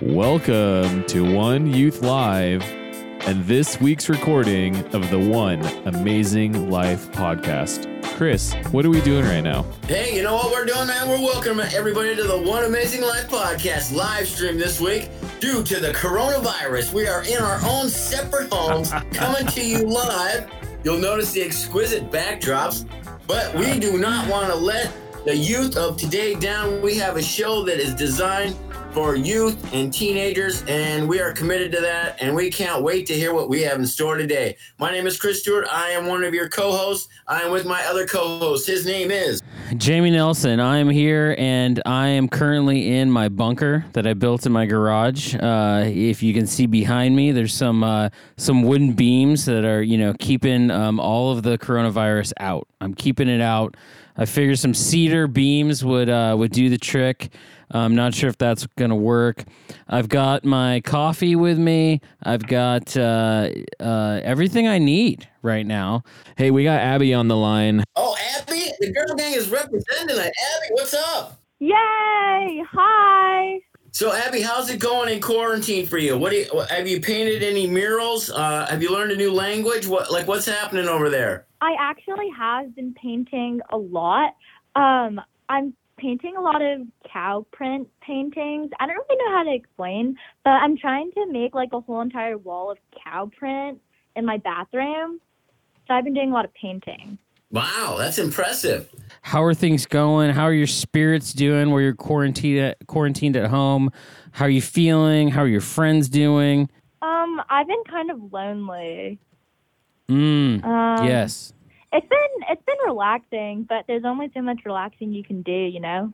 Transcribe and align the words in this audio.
Welcome 0.00 1.04
to 1.06 1.34
One 1.34 1.66
Youth 1.66 2.02
Live 2.02 2.62
and 3.26 3.44
this 3.46 3.80
week's 3.80 4.08
recording 4.08 4.76
of 4.94 5.10
the 5.10 5.18
One 5.18 5.60
Amazing 5.88 6.70
Life 6.70 7.10
podcast. 7.10 8.04
Chris, 8.14 8.54
what 8.70 8.86
are 8.86 8.90
we 8.90 9.00
doing 9.00 9.24
right 9.24 9.40
now? 9.40 9.64
Hey, 9.88 10.14
you 10.14 10.22
know 10.22 10.36
what 10.36 10.52
we're 10.52 10.66
doing, 10.66 10.86
man? 10.86 11.08
We're 11.08 11.20
welcoming 11.20 11.66
everybody 11.74 12.14
to 12.14 12.22
the 12.22 12.38
One 12.38 12.64
Amazing 12.64 13.02
Life 13.02 13.28
podcast 13.28 13.92
live 13.92 14.28
stream 14.28 14.56
this 14.56 14.80
week. 14.80 15.10
Due 15.40 15.64
to 15.64 15.80
the 15.80 15.90
coronavirus, 15.90 16.92
we 16.92 17.08
are 17.08 17.24
in 17.24 17.38
our 17.38 17.58
own 17.68 17.88
separate 17.88 18.52
homes, 18.52 18.92
coming 19.12 19.48
to 19.48 19.66
you 19.66 19.78
live. 19.78 20.48
You'll 20.84 21.00
notice 21.00 21.32
the 21.32 21.42
exquisite 21.42 22.08
backdrops, 22.12 22.88
but 23.26 23.52
we 23.56 23.80
do 23.80 23.98
not 23.98 24.28
want 24.28 24.52
to 24.52 24.56
let 24.56 24.92
the 25.24 25.36
youth 25.36 25.76
of 25.76 25.96
today 25.96 26.36
down. 26.36 26.82
We 26.82 26.94
have 26.98 27.16
a 27.16 27.22
show 27.22 27.64
that 27.64 27.78
is 27.78 27.94
designed 27.94 28.56
for 28.92 29.16
youth 29.16 29.72
and 29.72 29.92
teenagers, 29.92 30.62
and 30.66 31.08
we 31.08 31.20
are 31.20 31.32
committed 31.32 31.70
to 31.72 31.80
that. 31.80 32.20
And 32.20 32.34
we 32.34 32.50
can't 32.50 32.82
wait 32.82 33.06
to 33.06 33.14
hear 33.14 33.34
what 33.34 33.48
we 33.48 33.62
have 33.62 33.78
in 33.78 33.86
store 33.86 34.16
today. 34.16 34.56
My 34.78 34.90
name 34.90 35.06
is 35.06 35.18
Chris 35.18 35.40
Stewart. 35.40 35.66
I 35.70 35.90
am 35.90 36.06
one 36.06 36.24
of 36.24 36.34
your 36.34 36.48
co 36.48 36.72
hosts. 36.72 37.08
I 37.26 37.42
am 37.42 37.52
with 37.52 37.66
my 37.66 37.82
other 37.84 38.06
co 38.06 38.38
host. 38.38 38.66
His 38.66 38.86
name 38.86 39.10
is 39.10 39.42
Jamie 39.76 40.10
Nelson. 40.10 40.60
I 40.60 40.78
am 40.78 40.88
here 40.88 41.34
and 41.38 41.82
I 41.84 42.08
am 42.08 42.28
currently 42.28 42.96
in 42.96 43.10
my 43.10 43.28
bunker 43.28 43.84
that 43.92 44.06
I 44.06 44.14
built 44.14 44.46
in 44.46 44.52
my 44.52 44.66
garage. 44.66 45.34
Uh, 45.34 45.84
if 45.86 46.22
you 46.22 46.32
can 46.32 46.46
see 46.46 46.66
behind 46.66 47.14
me, 47.14 47.32
there's 47.32 47.54
some 47.54 47.84
uh, 47.84 48.08
some 48.36 48.62
wooden 48.62 48.92
beams 48.92 49.44
that 49.44 49.64
are 49.64 49.82
you 49.82 49.98
know 49.98 50.14
keeping 50.18 50.70
um, 50.70 50.98
all 50.98 51.32
of 51.32 51.42
the 51.42 51.58
coronavirus 51.58 52.32
out. 52.40 52.66
I'm 52.80 52.94
keeping 52.94 53.28
it 53.28 53.40
out. 53.40 53.76
I 54.16 54.24
figured 54.24 54.58
some 54.58 54.74
cedar 54.74 55.28
beams 55.28 55.84
would 55.84 56.08
uh, 56.08 56.34
would 56.36 56.50
do 56.50 56.68
the 56.68 56.78
trick. 56.78 57.30
I'm 57.70 57.94
not 57.94 58.14
sure 58.14 58.30
if 58.30 58.38
that's 58.38 58.66
going 58.78 58.90
to 58.90 58.96
work. 58.96 59.44
I've 59.88 60.08
got 60.08 60.44
my 60.44 60.80
coffee 60.80 61.36
with 61.36 61.58
me. 61.58 62.00
I've 62.22 62.46
got 62.46 62.96
uh, 62.96 63.50
uh, 63.80 64.20
everything 64.22 64.66
I 64.66 64.78
need 64.78 65.28
right 65.42 65.66
now. 65.66 66.02
Hey, 66.36 66.50
we 66.50 66.64
got 66.64 66.80
Abby 66.80 67.12
on 67.12 67.28
the 67.28 67.36
line. 67.36 67.84
Oh, 67.96 68.16
Abby, 68.36 68.64
the 68.80 68.92
girl 68.92 69.14
gang 69.16 69.34
is 69.34 69.50
representing 69.50 70.08
tonight. 70.08 70.32
Abby, 70.32 70.68
what's 70.72 70.94
up? 70.94 71.40
Yay! 71.60 72.62
Hi. 72.72 73.60
So, 73.90 74.14
Abby, 74.14 74.42
how's 74.42 74.70
it 74.70 74.78
going 74.78 75.12
in 75.12 75.20
quarantine 75.20 75.86
for 75.86 75.98
you? 75.98 76.16
What 76.16 76.30
do 76.30 76.36
you, 76.36 76.60
have 76.70 76.86
you 76.86 77.00
painted 77.00 77.42
any 77.42 77.66
murals? 77.66 78.30
Uh, 78.30 78.66
have 78.66 78.82
you 78.82 78.92
learned 78.92 79.12
a 79.12 79.16
new 79.16 79.32
language? 79.32 79.86
What 79.86 80.12
like 80.12 80.28
what's 80.28 80.46
happening 80.46 80.86
over 80.88 81.10
there? 81.10 81.46
I 81.60 81.74
actually 81.80 82.28
have 82.38 82.76
been 82.76 82.94
painting 82.94 83.60
a 83.70 83.76
lot. 83.76 84.34
Um, 84.76 85.20
I'm 85.48 85.74
painting 85.98 86.36
a 86.36 86.40
lot 86.40 86.62
of 86.62 86.82
cow 87.12 87.46
print 87.52 87.88
paintings. 88.00 88.70
I 88.80 88.86
don't 88.86 88.96
really 88.96 89.24
know 89.24 89.36
how 89.36 89.42
to 89.44 89.54
explain, 89.54 90.16
but 90.44 90.50
I'm 90.50 90.76
trying 90.76 91.10
to 91.12 91.26
make 91.30 91.54
like 91.54 91.70
a 91.72 91.80
whole 91.80 92.00
entire 92.00 92.38
wall 92.38 92.70
of 92.70 92.78
cow 93.04 93.30
print 93.36 93.80
in 94.16 94.24
my 94.24 94.38
bathroom. 94.38 95.20
So 95.86 95.94
I've 95.94 96.04
been 96.04 96.14
doing 96.14 96.30
a 96.30 96.34
lot 96.34 96.44
of 96.44 96.54
painting. 96.54 97.18
Wow, 97.50 97.96
that's 97.98 98.18
impressive. 98.18 98.90
How 99.22 99.42
are 99.42 99.54
things 99.54 99.86
going? 99.86 100.30
How 100.30 100.44
are 100.44 100.52
your 100.52 100.66
spirits 100.66 101.32
doing? 101.32 101.70
Where 101.70 101.80
you're 101.80 101.94
quarantined 101.94 102.58
at, 102.58 102.86
quarantined 102.86 103.36
at 103.36 103.48
home? 103.48 103.90
How 104.32 104.44
are 104.44 104.50
you 104.50 104.60
feeling? 104.60 105.28
How 105.28 105.42
are 105.42 105.48
your 105.48 105.62
friends 105.62 106.08
doing? 106.10 106.68
Um, 107.00 107.40
I've 107.48 107.66
been 107.66 107.82
kind 107.88 108.10
of 108.10 108.32
lonely. 108.32 109.18
Mm, 110.10 110.62
Um, 110.64 111.06
yes. 111.06 111.52
It's 111.92 112.06
been 112.06 112.48
it's 112.50 112.62
been 112.64 112.76
relaxing, 112.86 113.66
but 113.68 113.84
there's 113.86 114.04
only 114.04 114.30
so 114.34 114.42
much 114.42 114.60
relaxing 114.64 115.12
you 115.12 115.24
can 115.24 115.42
do, 115.42 115.52
you 115.52 115.80
know. 115.80 116.12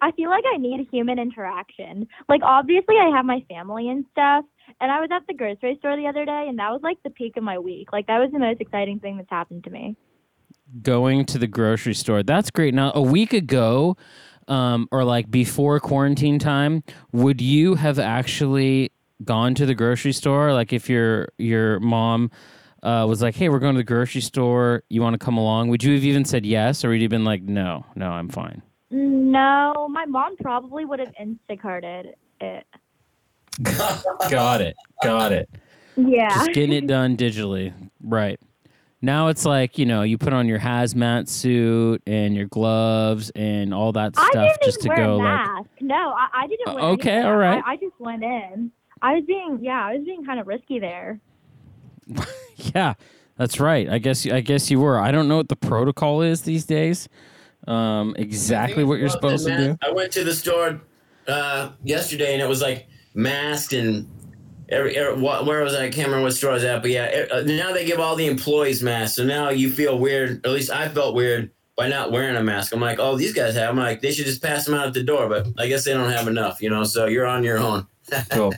I 0.00 0.12
feel 0.12 0.30
like 0.30 0.44
I 0.52 0.58
need 0.58 0.86
human 0.92 1.18
interaction. 1.18 2.06
Like 2.28 2.42
obviously 2.44 2.96
I 2.96 3.10
have 3.16 3.24
my 3.24 3.44
family 3.48 3.88
and 3.88 4.04
stuff, 4.12 4.44
and 4.80 4.92
I 4.92 5.00
was 5.00 5.08
at 5.12 5.26
the 5.26 5.34
grocery 5.34 5.76
store 5.78 5.96
the 5.96 6.06
other 6.06 6.24
day 6.24 6.46
and 6.48 6.58
that 6.58 6.70
was 6.70 6.80
like 6.82 6.98
the 7.02 7.10
peak 7.10 7.36
of 7.36 7.42
my 7.42 7.58
week. 7.58 7.92
Like 7.92 8.06
that 8.06 8.18
was 8.18 8.30
the 8.32 8.38
most 8.38 8.60
exciting 8.60 9.00
thing 9.00 9.16
that's 9.16 9.30
happened 9.30 9.64
to 9.64 9.70
me. 9.70 9.96
Going 10.82 11.24
to 11.26 11.38
the 11.38 11.46
grocery 11.46 11.94
store. 11.94 12.22
That's 12.22 12.50
great. 12.50 12.74
Now, 12.74 12.92
a 12.94 13.00
week 13.00 13.32
ago, 13.32 13.96
um, 14.48 14.88
or 14.90 15.04
like 15.04 15.30
before 15.30 15.80
quarantine 15.80 16.38
time, 16.38 16.82
would 17.12 17.40
you 17.40 17.74
have 17.76 17.98
actually 17.98 18.92
gone 19.24 19.54
to 19.54 19.66
the 19.66 19.74
grocery 19.74 20.12
store? 20.12 20.52
Like 20.52 20.72
if 20.72 20.88
your 20.88 21.28
your 21.38 21.80
mom 21.80 22.30
uh, 22.82 23.04
was 23.08 23.22
like, 23.22 23.34
"Hey, 23.34 23.48
we're 23.48 23.58
going 23.58 23.74
to 23.74 23.78
the 23.80 23.84
grocery 23.84 24.20
store. 24.20 24.82
You 24.88 25.02
want 25.02 25.14
to 25.14 25.18
come 25.18 25.36
along?" 25.36 25.68
Would 25.68 25.82
you 25.82 25.94
have 25.94 26.04
even 26.04 26.24
said 26.24 26.44
yes, 26.46 26.84
or 26.84 26.88
would 26.90 26.96
you 26.96 27.02
have 27.02 27.10
been 27.10 27.24
like, 27.24 27.42
"No, 27.42 27.84
no, 27.94 28.10
I'm 28.10 28.28
fine." 28.28 28.62
No, 28.90 29.86
my 29.90 30.06
mom 30.06 30.36
probably 30.38 30.84
would 30.84 30.98
have 31.00 31.12
Instacarted 31.20 32.12
it. 32.40 32.66
Got 34.30 34.60
it. 34.60 34.76
Got 35.02 35.32
it. 35.32 35.48
Yeah. 35.96 36.28
Just 36.30 36.52
getting 36.52 36.72
it 36.72 36.86
done 36.86 37.16
digitally. 37.16 37.72
Right. 38.02 38.40
Now 39.00 39.28
it's 39.28 39.44
like, 39.44 39.78
you 39.78 39.86
know, 39.86 40.02
you 40.02 40.18
put 40.18 40.32
on 40.32 40.48
your 40.48 40.58
hazmat 40.58 41.28
suit 41.28 42.02
and 42.06 42.34
your 42.34 42.46
gloves 42.46 43.30
and 43.36 43.72
all 43.72 43.92
that 43.92 44.14
I 44.16 44.26
stuff 44.30 44.48
didn't 44.48 44.62
just 44.62 44.80
to 44.82 44.86
even 44.92 44.98
wear 44.98 45.06
go 45.06 45.14
a 45.16 45.18
like 45.18 45.66
no, 45.80 45.94
I, 46.16 46.28
I 46.34 46.46
didn't 46.48 46.68
Uh, 46.68 46.74
wear 46.74 46.84
okay, 46.94 47.10
anything. 47.12 47.26
all 47.30 47.36
right. 47.36 47.62
I, 47.64 47.72
I 47.72 47.76
just 47.76 47.94
went 48.00 48.24
in. 48.24 48.72
I 49.02 49.14
was 49.14 49.24
being 49.24 49.58
yeah, 49.62 49.84
I 49.86 49.94
was 49.96 50.04
being 50.04 50.24
kind 50.24 50.40
of 50.40 50.46
risky 50.48 50.80
there. 50.80 51.20
Yeah, 52.74 52.94
that's 53.36 53.60
right. 53.60 53.88
I 53.88 53.98
guess 53.98 54.26
I 54.26 54.40
guess 54.40 54.68
you 54.68 54.80
were. 54.80 54.98
I 54.98 55.12
don't 55.12 55.28
know 55.28 55.36
what 55.36 55.48
the 55.48 55.56
protocol 55.56 56.22
is 56.22 56.42
these 56.42 56.64
days. 56.66 57.08
Um, 57.68 58.14
exactly 58.18 58.82
what 58.82 58.98
you're 58.98 59.08
supposed 59.08 59.46
to 59.46 59.56
do. 59.56 59.78
I 59.80 59.92
went 59.92 60.12
to 60.12 60.24
the 60.24 60.34
store 60.34 60.80
uh, 61.28 61.70
yesterday 61.84 62.32
and 62.32 62.42
it 62.42 62.48
was 62.48 62.60
like 62.60 62.88
masked 63.14 63.74
and 63.74 64.08
every, 64.68 64.96
every 64.96 65.20
wh- 65.20 65.46
where 65.46 65.62
was 65.62 65.74
I? 65.74 65.84
I 65.84 65.88
can't 65.90 66.08
remember 66.08 66.24
what 66.24 66.32
store 66.32 66.50
I 66.50 66.54
was 66.54 66.64
at, 66.64 66.82
but 66.82 66.90
yeah, 66.90 67.26
uh, 67.30 67.42
now 67.42 67.72
they 67.72 67.84
give 67.84 68.00
all 68.00 68.16
the 68.16 68.26
employees 68.26 68.82
masks. 68.82 69.16
So 69.16 69.24
now 69.24 69.50
you 69.50 69.70
feel 69.70 69.98
weird. 69.98 70.44
At 70.44 70.50
least 70.52 70.70
I 70.70 70.88
felt 70.88 71.14
weird 71.14 71.50
by 71.76 71.88
not 71.88 72.10
wearing 72.10 72.34
a 72.36 72.42
mask. 72.42 72.72
I'm 72.74 72.80
like, 72.80 72.98
oh, 72.98 73.16
these 73.16 73.32
guys 73.32 73.54
have. 73.54 73.70
I'm 73.70 73.76
like, 73.76 74.00
they 74.00 74.10
should 74.10 74.26
just 74.26 74.42
pass 74.42 74.64
them 74.64 74.74
out 74.74 74.88
at 74.88 74.94
the 74.94 75.04
door, 75.04 75.28
but 75.28 75.46
I 75.58 75.68
guess 75.68 75.84
they 75.84 75.92
don't 75.92 76.10
have 76.10 76.26
enough, 76.26 76.60
you 76.60 76.70
know. 76.70 76.82
So 76.82 77.06
you're 77.06 77.26
on 77.26 77.44
your 77.44 77.58
own. 77.58 77.86
Cool. 78.30 78.54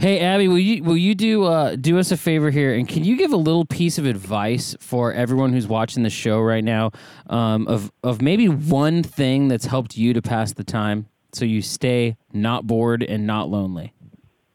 Hey 0.00 0.20
Abby, 0.20 0.46
will 0.46 0.60
you 0.60 0.84
will 0.84 0.96
you 0.96 1.16
do 1.16 1.42
uh, 1.42 1.74
do 1.74 1.98
us 1.98 2.12
a 2.12 2.16
favor 2.16 2.52
here, 2.52 2.72
and 2.72 2.86
can 2.86 3.02
you 3.02 3.16
give 3.16 3.32
a 3.32 3.36
little 3.36 3.64
piece 3.64 3.98
of 3.98 4.06
advice 4.06 4.76
for 4.78 5.12
everyone 5.12 5.52
who's 5.52 5.66
watching 5.66 6.04
the 6.04 6.10
show 6.10 6.40
right 6.40 6.62
now, 6.62 6.92
um, 7.28 7.66
of 7.66 7.90
of 8.04 8.22
maybe 8.22 8.48
one 8.48 9.02
thing 9.02 9.48
that's 9.48 9.66
helped 9.66 9.96
you 9.96 10.12
to 10.12 10.22
pass 10.22 10.52
the 10.52 10.62
time, 10.62 11.08
so 11.32 11.44
you 11.44 11.60
stay 11.62 12.16
not 12.32 12.64
bored 12.64 13.02
and 13.02 13.26
not 13.26 13.48
lonely. 13.48 13.92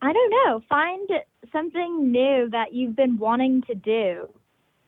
I 0.01 0.13
don't 0.13 0.29
know. 0.29 0.61
Find 0.69 1.09
something 1.51 2.09
new 2.09 2.49
that 2.51 2.73
you've 2.73 2.95
been 2.95 3.17
wanting 3.17 3.63
to 3.63 3.75
do 3.75 4.29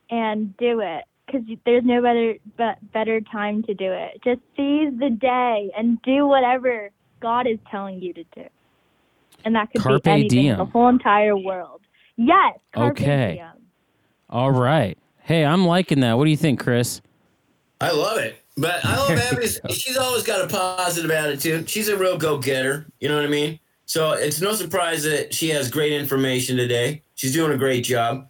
and 0.09 0.55
do 0.55 0.79
it 0.79 1.03
because 1.25 1.41
there's 1.65 1.83
no 1.83 2.01
better 2.01 2.35
but 2.55 2.77
better 2.93 3.19
time 3.19 3.61
to 3.63 3.73
do 3.73 3.91
it. 3.91 4.21
Just 4.23 4.39
seize 4.55 4.97
the 4.99 5.09
day 5.19 5.69
and 5.77 6.01
do 6.03 6.25
whatever 6.25 6.91
God 7.21 7.45
is 7.45 7.59
telling 7.69 8.01
you 8.01 8.13
to 8.13 8.23
do. 8.33 8.45
And 9.45 9.55
that 9.55 9.71
could 9.71 9.81
Carpe 9.81 10.03
be 10.03 10.09
anything, 10.11 10.29
diem. 10.29 10.57
the 10.57 10.65
whole 10.65 10.89
entire 10.89 11.37
world. 11.37 11.81
Yes. 12.17 12.57
Carpe 12.73 12.99
Okay. 12.99 13.35
diem. 13.35 13.47
All 14.29 14.51
right. 14.51 14.97
Hey, 15.21 15.45
I'm 15.45 15.65
liking 15.65 15.99
that. 16.01 16.17
What 16.17 16.25
do 16.25 16.31
you 16.31 16.37
think, 16.37 16.59
Chris? 16.59 17.01
I 17.79 17.91
love 17.91 18.17
it. 18.17 18.41
But 18.57 18.83
I 18.85 18.95
love 18.97 19.11
Abby's. 19.11 19.59
She's 19.69 19.97
always 19.97 20.23
got 20.23 20.41
a 20.43 20.47
positive 20.47 21.11
attitude. 21.11 21.69
She's 21.69 21.89
a 21.89 21.97
real 21.97 22.17
go 22.17 22.37
getter. 22.37 22.85
You 22.99 23.09
know 23.09 23.15
what 23.15 23.25
I 23.25 23.29
mean? 23.29 23.59
So 23.85 24.13
it's 24.13 24.41
no 24.41 24.53
surprise 24.53 25.03
that 25.03 25.33
she 25.33 25.49
has 25.49 25.69
great 25.69 25.93
information 25.93 26.57
today. 26.57 27.01
She's 27.15 27.33
doing 27.33 27.51
a 27.51 27.57
great 27.57 27.83
job. 27.83 28.27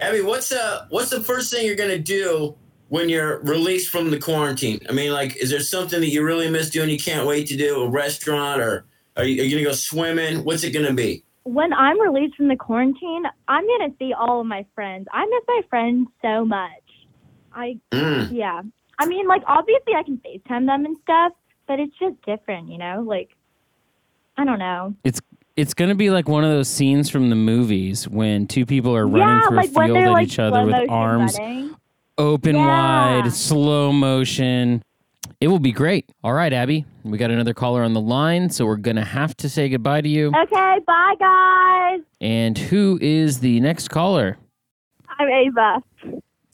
Abby, 0.00 0.20
what's 0.20 0.52
uh 0.52 0.86
what's 0.90 1.10
the 1.10 1.22
first 1.22 1.52
thing 1.52 1.64
you're 1.64 1.76
gonna 1.76 1.98
do 1.98 2.54
when 2.88 3.08
you're 3.08 3.38
released 3.42 3.88
from 3.90 4.10
the 4.10 4.18
quarantine? 4.18 4.80
I 4.88 4.92
mean, 4.92 5.12
like, 5.12 5.36
is 5.36 5.48
there 5.50 5.60
something 5.60 6.00
that 6.00 6.08
you 6.10 6.24
really 6.24 6.50
miss 6.50 6.70
doing? 6.70 6.90
You 6.90 6.98
can't 6.98 7.26
wait 7.26 7.46
to 7.48 7.56
do 7.56 7.82
a 7.82 7.88
restaurant, 7.88 8.60
or 8.60 8.84
are 9.18 9.24
you, 9.24 9.42
are 9.42 9.44
you 9.44 9.56
gonna 9.56 9.68
go 9.68 9.72
swimming? 9.72 10.44
What's 10.44 10.64
it 10.64 10.70
gonna 10.70 10.94
be? 10.94 11.24
When 11.44 11.72
I'm 11.72 12.00
released 12.00 12.36
from 12.36 12.48
the 12.48 12.56
quarantine, 12.56 13.22
I'm 13.48 13.66
going 13.66 13.90
to 13.90 13.96
see 13.98 14.12
all 14.12 14.40
of 14.42 14.46
my 14.46 14.66
friends. 14.74 15.06
I 15.12 15.24
miss 15.24 15.42
my 15.48 15.60
friends 15.70 16.08
so 16.20 16.44
much. 16.44 16.70
I 17.54 17.78
Mm. 17.92 18.30
Yeah. 18.32 18.60
I 18.98 19.06
mean, 19.06 19.26
like, 19.26 19.42
obviously 19.46 19.94
I 19.94 20.02
can 20.02 20.18
FaceTime 20.18 20.66
them 20.66 20.84
and 20.84 20.96
stuff, 21.02 21.32
but 21.66 21.80
it's 21.80 21.96
just 21.98 22.20
different, 22.26 22.68
you 22.68 22.76
know? 22.76 23.02
Like, 23.06 23.30
I 24.36 24.44
don't 24.44 24.58
know. 24.58 24.94
It's 25.04 25.20
it's 25.56 25.72
gonna 25.72 25.94
be 25.94 26.10
like 26.10 26.28
one 26.28 26.44
of 26.44 26.50
those 26.50 26.68
scenes 26.68 27.08
from 27.08 27.30
the 27.30 27.36
movies 27.36 28.06
when 28.06 28.46
two 28.46 28.66
people 28.66 28.94
are 28.94 29.06
running 29.06 29.20
yeah, 29.28 29.48
through 29.48 29.56
like 29.56 29.70
a 29.70 29.72
field 29.72 29.96
they're 29.96 30.04
at 30.06 30.10
like 30.12 30.26
each 30.28 30.38
other 30.38 30.66
with 30.66 30.90
arms 30.90 31.38
running. 31.38 31.74
open 32.18 32.56
Yeah. 32.56 33.22
wide, 33.22 33.32
slow 33.32 33.90
motion. 33.90 34.82
It 35.40 35.48
will 35.48 35.58
be 35.60 35.72
great. 35.72 36.10
All 36.24 36.32
right, 36.32 36.52
Abby, 36.52 36.84
we 37.04 37.16
got 37.16 37.30
another 37.30 37.54
caller 37.54 37.82
on 37.84 37.92
the 37.92 38.00
line, 38.00 38.50
so 38.50 38.66
we're 38.66 38.76
gonna 38.76 39.04
have 39.04 39.36
to 39.38 39.48
say 39.48 39.68
goodbye 39.68 40.00
to 40.00 40.08
you. 40.08 40.28
Okay, 40.34 40.78
bye, 40.86 41.14
guys. 41.18 42.00
And 42.20 42.58
who 42.58 42.98
is 43.00 43.38
the 43.40 43.60
next 43.60 43.88
caller? 43.88 44.36
I'm 45.18 45.28
Ava. 45.28 45.82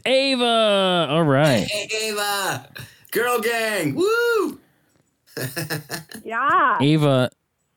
Ava. 0.07 1.07
All 1.11 1.23
right. 1.25 1.67
Hey, 1.67 1.89
Ava, 2.11 2.69
girl 3.11 3.41
gang, 3.41 3.95
woo! 3.95 4.61
Yeah. 6.25 6.79
Ava, 6.81 7.31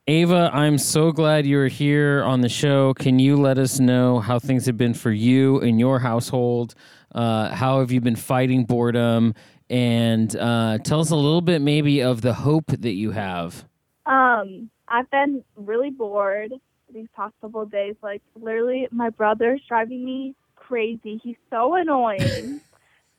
Ava, 0.07 0.49
I'm 0.53 0.77
so 0.77 1.11
glad 1.11 1.45
you're 1.45 1.67
here 1.67 2.23
on 2.23 2.41
the 2.41 2.49
show. 2.49 2.93
Can 2.93 3.19
you 3.19 3.35
let 3.35 3.57
us 3.57 3.79
know 3.79 4.19
how 4.19 4.39
things 4.39 4.65
have 4.65 4.77
been 4.77 4.93
for 4.93 5.11
you 5.11 5.59
in 5.59 5.79
your 5.79 5.99
household? 5.99 6.75
Uh, 7.13 7.49
how 7.53 7.79
have 7.79 7.91
you 7.91 7.99
been 7.99 8.15
fighting 8.15 8.63
boredom? 8.65 9.33
And 9.69 10.33
uh, 10.35 10.77
tell 10.79 11.01
us 11.01 11.09
a 11.11 11.15
little 11.15 11.41
bit, 11.41 11.61
maybe, 11.61 12.01
of 12.01 12.21
the 12.21 12.33
hope 12.33 12.67
that 12.67 12.93
you 12.93 13.11
have. 13.11 13.65
Um, 14.05 14.69
I've 14.87 15.09
been 15.11 15.43
really 15.55 15.89
bored 15.89 16.53
these 16.93 17.07
past 17.15 17.33
couple 17.41 17.61
of 17.61 17.71
days. 17.71 17.95
Like 18.01 18.21
literally, 18.39 18.87
my 18.91 19.09
brother's 19.09 19.61
driving 19.67 20.05
me 20.05 20.35
crazy. 20.55 21.19
He's 21.23 21.35
so 21.49 21.75
annoying. 21.75 22.61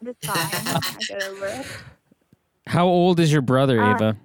it's 0.07 0.27
fine. 0.27 0.37
I 0.67 0.97
get 1.07 1.23
over 1.25 1.47
it. 1.47 1.67
How 2.67 2.87
old 2.87 3.21
is 3.21 3.33
your 3.33 3.43
brother, 3.43 3.83
Uh, 3.83 3.95
Ava? 3.95 4.17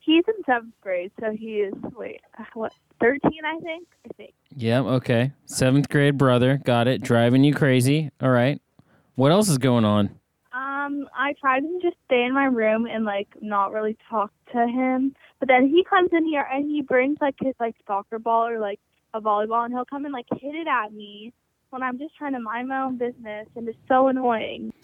He's 0.00 0.24
in 0.28 0.44
seventh 0.44 0.74
grade, 0.82 1.12
so 1.18 1.30
he 1.30 1.60
is 1.60 1.74
wait, 1.96 2.20
what, 2.52 2.72
thirteen? 3.00 3.40
I 3.44 3.58
think. 3.60 3.88
I 4.04 4.12
think. 4.16 4.34
Yeah, 4.54 4.80
okay. 4.80 5.32
Seventh 5.46 5.88
grade 5.88 6.18
brother. 6.18 6.60
Got 6.62 6.88
it. 6.88 7.00
Driving 7.02 7.42
you 7.42 7.54
crazy. 7.54 8.10
All 8.20 8.30
right. 8.30 8.60
What 9.14 9.32
else 9.32 9.48
is 9.48 9.58
going 9.58 9.84
on? 9.84 10.10
Um, 10.84 11.08
I 11.14 11.34
tried 11.40 11.60
to 11.60 11.78
just 11.82 11.96
stay 12.06 12.24
in 12.24 12.34
my 12.34 12.44
room 12.44 12.86
and 12.86 13.04
like 13.04 13.28
not 13.40 13.72
really 13.72 13.96
talk 14.10 14.30
to 14.52 14.66
him, 14.66 15.14
but 15.38 15.48
then 15.48 15.68
he 15.68 15.84
comes 15.88 16.10
in 16.12 16.24
here 16.26 16.46
and 16.52 16.70
he 16.70 16.82
brings 16.82 17.18
like 17.20 17.34
his 17.40 17.54
like 17.60 17.74
soccer 17.86 18.18
ball 18.18 18.46
or 18.46 18.58
like 18.58 18.80
a 19.14 19.20
volleyball, 19.20 19.64
and 19.64 19.72
he'll 19.72 19.84
come 19.84 20.04
and 20.04 20.12
like 20.12 20.26
hit 20.40 20.54
it 20.54 20.66
at 20.66 20.92
me 20.92 21.32
when 21.70 21.82
I'm 21.82 21.98
just 21.98 22.16
trying 22.16 22.32
to 22.34 22.40
mind 22.40 22.68
my 22.68 22.82
own 22.82 22.98
business, 22.98 23.46
and 23.56 23.68
it's 23.68 23.78
so 23.88 24.08
annoying. 24.08 24.72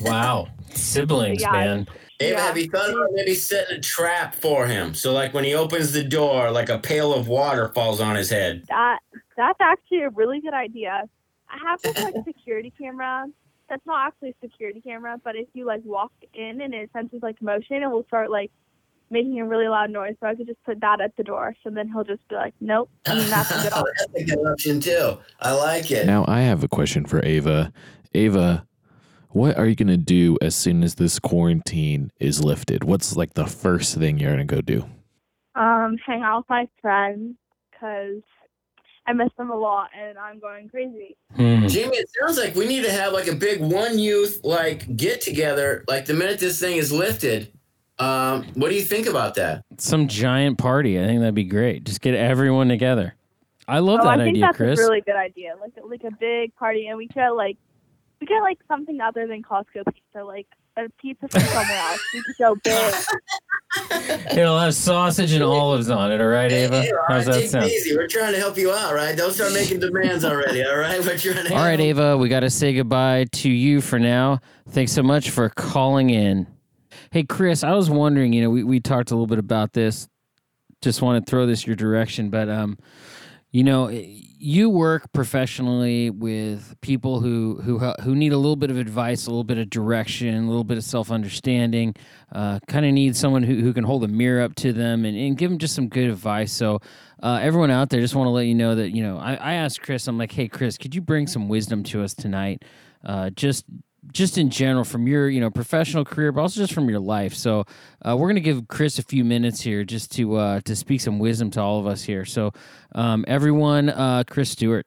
Wow. 0.00 0.48
Siblings, 0.74 1.42
Yeah. 1.42 1.52
man. 1.52 1.88
Ava, 2.18 2.32
Yeah. 2.36 2.46
have 2.46 2.56
you 2.58 2.68
thought 2.68 2.90
about 2.90 3.10
maybe 3.12 3.34
setting 3.34 3.76
a 3.76 3.80
trap 3.80 4.34
for 4.34 4.66
him? 4.66 4.94
So, 4.94 5.12
like 5.12 5.34
when 5.34 5.44
he 5.44 5.54
opens 5.54 5.92
the 5.92 6.02
door, 6.02 6.50
like 6.50 6.68
a 6.70 6.78
pail 6.78 7.12
of 7.12 7.28
water 7.28 7.68
falls 7.68 8.00
on 8.00 8.16
his 8.16 8.30
head. 8.30 8.64
That 8.68 9.00
that's 9.36 9.60
actually 9.60 10.02
a 10.02 10.10
really 10.10 10.40
good 10.40 10.54
idea. 10.54 11.04
I 11.48 11.58
have 11.68 11.80
this 11.82 11.94
like 11.98 12.14
security 12.24 12.72
camera. 12.78 13.26
That's 13.72 13.86
not 13.86 14.06
actually 14.06 14.28
a 14.28 14.34
security 14.46 14.82
camera, 14.82 15.16
but 15.24 15.34
if 15.34 15.48
you 15.54 15.64
like 15.64 15.80
walk 15.82 16.12
in 16.34 16.60
and 16.60 16.74
it 16.74 16.90
senses 16.92 17.20
like 17.22 17.40
motion, 17.40 17.82
it 17.82 17.86
will 17.86 18.04
start 18.04 18.30
like 18.30 18.50
making 19.08 19.40
a 19.40 19.46
really 19.46 19.66
loud 19.66 19.88
noise. 19.88 20.14
So 20.20 20.26
I 20.26 20.34
could 20.34 20.46
just 20.46 20.62
put 20.64 20.78
that 20.82 21.00
at 21.00 21.16
the 21.16 21.22
door. 21.22 21.54
So 21.64 21.70
then 21.70 21.88
he'll 21.88 22.04
just 22.04 22.28
be 22.28 22.34
like, 22.34 22.52
"Nope." 22.60 22.90
I 23.06 23.14
mean, 23.14 23.30
that's 23.30 23.50
a 23.50 23.62
good 23.62 23.72
option. 23.72 23.94
That's 23.96 24.14
a 24.14 24.36
good 24.36 24.46
option 24.46 24.80
too. 24.80 25.18
I 25.40 25.54
like 25.54 25.90
it. 25.90 26.04
Now, 26.04 26.26
I 26.28 26.42
have 26.42 26.62
a 26.62 26.68
question 26.68 27.06
for 27.06 27.24
Ava. 27.24 27.72
Ava, 28.12 28.66
what 29.30 29.56
are 29.56 29.66
you 29.66 29.74
going 29.74 29.88
to 29.88 29.96
do 29.96 30.36
as 30.42 30.54
soon 30.54 30.82
as 30.82 30.96
this 30.96 31.18
quarantine 31.18 32.10
is 32.20 32.44
lifted? 32.44 32.84
What's 32.84 33.16
like 33.16 33.32
the 33.32 33.46
first 33.46 33.96
thing 33.96 34.18
you're 34.18 34.36
going 34.36 34.46
to 34.46 34.54
go 34.54 34.60
do? 34.60 34.84
Um, 35.54 35.96
hang 36.04 36.20
out 36.22 36.40
with 36.40 36.50
my 36.50 36.68
friends 36.82 37.36
because 37.70 38.20
I 39.06 39.12
miss 39.12 39.30
them 39.36 39.50
a 39.50 39.56
lot, 39.56 39.90
and 39.98 40.16
I'm 40.16 40.38
going 40.38 40.68
crazy. 40.68 41.16
Hmm. 41.34 41.66
Jamie, 41.66 41.96
it 41.96 42.08
sounds 42.20 42.38
like 42.38 42.54
we 42.54 42.66
need 42.66 42.84
to 42.84 42.92
have 42.92 43.12
like 43.12 43.26
a 43.26 43.34
big 43.34 43.60
one 43.60 43.98
youth 43.98 44.40
like 44.44 44.96
get 44.96 45.20
together. 45.20 45.84
Like 45.88 46.06
the 46.06 46.14
minute 46.14 46.38
this 46.38 46.60
thing 46.60 46.76
is 46.76 46.92
lifted, 46.92 47.52
um, 47.98 48.44
what 48.54 48.68
do 48.68 48.76
you 48.76 48.82
think 48.82 49.06
about 49.06 49.34
that? 49.34 49.64
Some 49.78 50.08
giant 50.08 50.58
party. 50.58 51.00
I 51.00 51.06
think 51.06 51.20
that'd 51.20 51.34
be 51.34 51.44
great. 51.44 51.84
Just 51.84 52.00
get 52.00 52.14
everyone 52.14 52.68
together. 52.68 53.14
I 53.68 53.78
love 53.78 54.00
oh, 54.02 54.04
that 54.04 54.20
I 54.20 54.24
think 54.24 54.36
idea, 54.36 54.46
that's 54.46 54.56
Chris. 54.56 54.78
a 54.78 54.82
really 54.82 55.00
good 55.00 55.16
idea. 55.16 55.54
Like 55.60 55.72
like 55.84 56.04
a 56.04 56.16
big 56.16 56.54
party, 56.56 56.86
and 56.86 56.96
we 56.96 57.08
could 57.08 57.32
like 57.32 57.56
we 58.20 58.26
get 58.26 58.40
like 58.40 58.58
something 58.68 59.00
other 59.00 59.26
than 59.26 59.42
Costco 59.42 59.84
pizza, 59.92 60.24
like 60.24 60.46
a 60.76 60.88
pizza 61.00 61.28
from 61.28 61.40
somewhere 61.40 61.78
else. 61.78 62.00
We 62.14 62.22
could 62.22 62.36
go 62.38 62.54
big. 62.62 62.94
It'll 64.38 64.58
have 64.58 64.74
sausage 64.74 65.32
and 65.32 65.42
olives 65.42 65.90
on 65.90 66.12
it. 66.12 66.20
All 66.20 66.26
right, 66.28 66.50
Ava. 66.50 66.82
Hey, 66.82 66.90
all 66.90 67.04
How's 67.08 67.26
that 67.26 67.40
take 67.40 67.50
sound? 67.50 67.64
it 67.66 67.72
easy. 67.72 67.96
We're 67.96 68.06
trying 68.06 68.32
to 68.32 68.38
help 68.38 68.56
you 68.56 68.72
out, 68.72 68.94
right? 68.94 69.16
Don't 69.16 69.32
start 69.32 69.52
making 69.52 69.80
demands 69.80 70.24
already, 70.24 70.64
all 70.64 70.76
right? 70.76 70.98
We're 71.00 71.16
trying 71.18 71.46
to 71.46 71.54
All 71.54 71.62
right, 71.62 71.80
Ava, 71.80 72.16
we 72.16 72.28
got 72.28 72.40
to 72.40 72.50
say 72.50 72.74
goodbye 72.74 73.26
to 73.32 73.50
you 73.50 73.80
for 73.80 73.98
now. 73.98 74.40
Thanks 74.70 74.92
so 74.92 75.02
much 75.02 75.30
for 75.30 75.48
calling 75.50 76.10
in. 76.10 76.46
Hey, 77.10 77.24
Chris, 77.24 77.62
I 77.64 77.72
was 77.72 77.90
wondering, 77.90 78.32
you 78.32 78.42
know, 78.42 78.50
we, 78.50 78.64
we 78.64 78.80
talked 78.80 79.10
a 79.10 79.14
little 79.14 79.26
bit 79.26 79.38
about 79.38 79.72
this. 79.72 80.08
Just 80.80 81.02
want 81.02 81.24
to 81.24 81.30
throw 81.30 81.46
this 81.46 81.66
your 81.66 81.76
direction, 81.76 82.30
but, 82.30 82.48
um, 82.48 82.78
you 83.52 83.62
know, 83.62 83.90
you 83.90 84.70
work 84.70 85.12
professionally 85.12 86.08
with 86.08 86.74
people 86.80 87.20
who 87.20 87.60
who 87.62 87.78
who 87.78 88.16
need 88.16 88.32
a 88.32 88.36
little 88.38 88.56
bit 88.56 88.70
of 88.70 88.78
advice, 88.78 89.26
a 89.26 89.30
little 89.30 89.44
bit 89.44 89.58
of 89.58 89.68
direction, 89.68 90.34
a 90.34 90.48
little 90.48 90.64
bit 90.64 90.78
of 90.78 90.84
self 90.84 91.10
understanding. 91.10 91.94
Uh, 92.32 92.58
kind 92.66 92.86
of 92.86 92.92
need 92.92 93.14
someone 93.14 93.42
who, 93.42 93.60
who 93.60 93.74
can 93.74 93.84
hold 93.84 94.02
a 94.04 94.08
mirror 94.08 94.42
up 94.42 94.54
to 94.54 94.72
them 94.72 95.04
and, 95.04 95.16
and 95.16 95.36
give 95.36 95.50
them 95.50 95.58
just 95.58 95.74
some 95.74 95.88
good 95.88 96.08
advice. 96.08 96.50
So, 96.50 96.80
uh, 97.22 97.40
everyone 97.42 97.70
out 97.70 97.90
there, 97.90 98.00
just 98.00 98.14
want 98.14 98.26
to 98.26 98.30
let 98.30 98.46
you 98.46 98.54
know 98.54 98.74
that 98.74 98.90
you 98.90 99.02
know 99.02 99.18
I, 99.18 99.34
I 99.34 99.52
asked 99.54 99.82
Chris, 99.82 100.08
I'm 100.08 100.16
like, 100.16 100.32
hey 100.32 100.48
Chris, 100.48 100.78
could 100.78 100.94
you 100.94 101.02
bring 101.02 101.26
some 101.26 101.48
wisdom 101.48 101.82
to 101.84 102.02
us 102.02 102.14
tonight? 102.14 102.64
Uh, 103.04 103.28
just 103.30 103.66
just 104.10 104.36
in 104.36 104.50
general 104.50 104.84
from 104.84 105.06
your 105.06 105.28
you 105.28 105.40
know 105.40 105.50
professional 105.50 106.04
career, 106.04 106.32
but 106.32 106.40
also 106.40 106.60
just 106.60 106.72
from 106.72 106.88
your 106.88 107.00
life. 107.00 107.34
So 107.34 107.64
uh, 108.06 108.16
we're 108.16 108.28
gonna 108.28 108.40
give 108.40 108.66
Chris 108.68 108.98
a 108.98 109.02
few 109.02 109.24
minutes 109.24 109.60
here 109.60 109.84
just 109.84 110.10
to 110.12 110.36
uh, 110.36 110.60
to 110.60 110.74
speak 110.74 111.00
some 111.00 111.18
wisdom 111.18 111.50
to 111.52 111.60
all 111.60 111.78
of 111.78 111.86
us 111.86 112.02
here. 112.02 112.24
So 112.24 112.52
um, 112.94 113.24
everyone, 113.28 113.90
uh, 113.90 114.24
Chris 114.26 114.50
Stewart. 114.50 114.86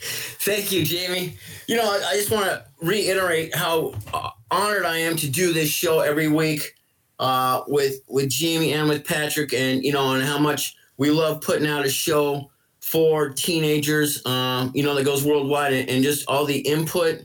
Thank 0.00 0.70
you, 0.70 0.84
Jamie. 0.84 1.36
You 1.66 1.76
know, 1.76 1.82
I, 1.82 2.10
I 2.10 2.14
just 2.14 2.30
want 2.30 2.46
to 2.46 2.64
reiterate 2.80 3.54
how 3.54 3.94
uh, 4.14 4.30
honored 4.50 4.84
I 4.84 4.98
am 4.98 5.16
to 5.16 5.28
do 5.28 5.52
this 5.52 5.68
show 5.68 6.00
every 6.00 6.28
week 6.28 6.74
uh, 7.18 7.62
with 7.66 8.00
with 8.08 8.28
Jamie 8.28 8.72
and 8.72 8.88
with 8.88 9.04
Patrick, 9.04 9.52
and 9.52 9.82
you 9.82 9.92
know, 9.92 10.14
and 10.14 10.24
how 10.24 10.38
much 10.38 10.76
we 10.96 11.10
love 11.10 11.40
putting 11.40 11.66
out 11.66 11.84
a 11.84 11.90
show 11.90 12.50
for 12.88 13.28
teenagers. 13.28 14.24
Um, 14.24 14.72
you 14.74 14.82
know, 14.82 14.94
that 14.94 15.04
goes 15.04 15.22
worldwide, 15.22 15.74
and, 15.74 15.90
and 15.90 16.02
just 16.02 16.26
all 16.26 16.46
the 16.46 16.58
input 16.58 17.20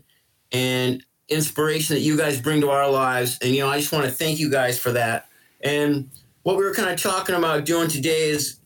and 0.51 1.01
inspiration 1.29 1.95
that 1.95 2.01
you 2.01 2.17
guys 2.17 2.41
bring 2.41 2.59
to 2.61 2.69
our 2.69 2.89
lives. 2.89 3.37
And 3.41 3.55
you 3.55 3.61
know, 3.61 3.69
I 3.69 3.79
just 3.79 3.93
want 3.93 4.03
to 4.03 4.11
thank 4.11 4.39
you 4.39 4.51
guys 4.51 4.77
for 4.77 4.91
that. 4.91 5.27
And 5.61 6.09
what 6.41 6.57
we 6.57 6.65
were 6.65 6.73
kind 6.73 6.89
of 6.89 7.01
talking 7.01 7.35
about 7.35 7.65
doing 7.65 7.87
today 7.87 8.29
is 8.29 8.59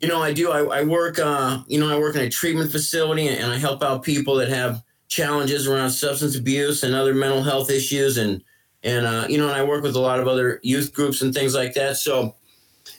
you 0.00 0.08
know, 0.08 0.22
I 0.22 0.32
do. 0.32 0.52
I, 0.52 0.80
I 0.80 0.84
work. 0.84 1.18
Uh, 1.18 1.62
you 1.66 1.80
know, 1.80 1.88
I 1.88 1.98
work 1.98 2.14
in 2.14 2.22
a 2.22 2.30
treatment 2.30 2.70
facility, 2.70 3.28
and 3.28 3.50
I 3.50 3.56
help 3.56 3.82
out 3.82 4.02
people 4.02 4.36
that 4.36 4.48
have 4.48 4.82
challenges 5.08 5.66
around 5.66 5.90
substance 5.90 6.36
abuse 6.36 6.82
and 6.82 6.94
other 6.94 7.14
mental 7.14 7.42
health 7.42 7.70
issues, 7.70 8.18
and 8.18 8.42
and 8.82 9.06
uh, 9.06 9.26
you 9.28 9.38
know, 9.38 9.48
and 9.48 9.56
I 9.56 9.64
work 9.64 9.82
with 9.82 9.96
a 9.96 10.00
lot 10.00 10.20
of 10.20 10.28
other 10.28 10.60
youth 10.62 10.92
groups 10.92 11.22
and 11.22 11.32
things 11.32 11.54
like 11.54 11.74
that. 11.74 11.96
So, 11.96 12.36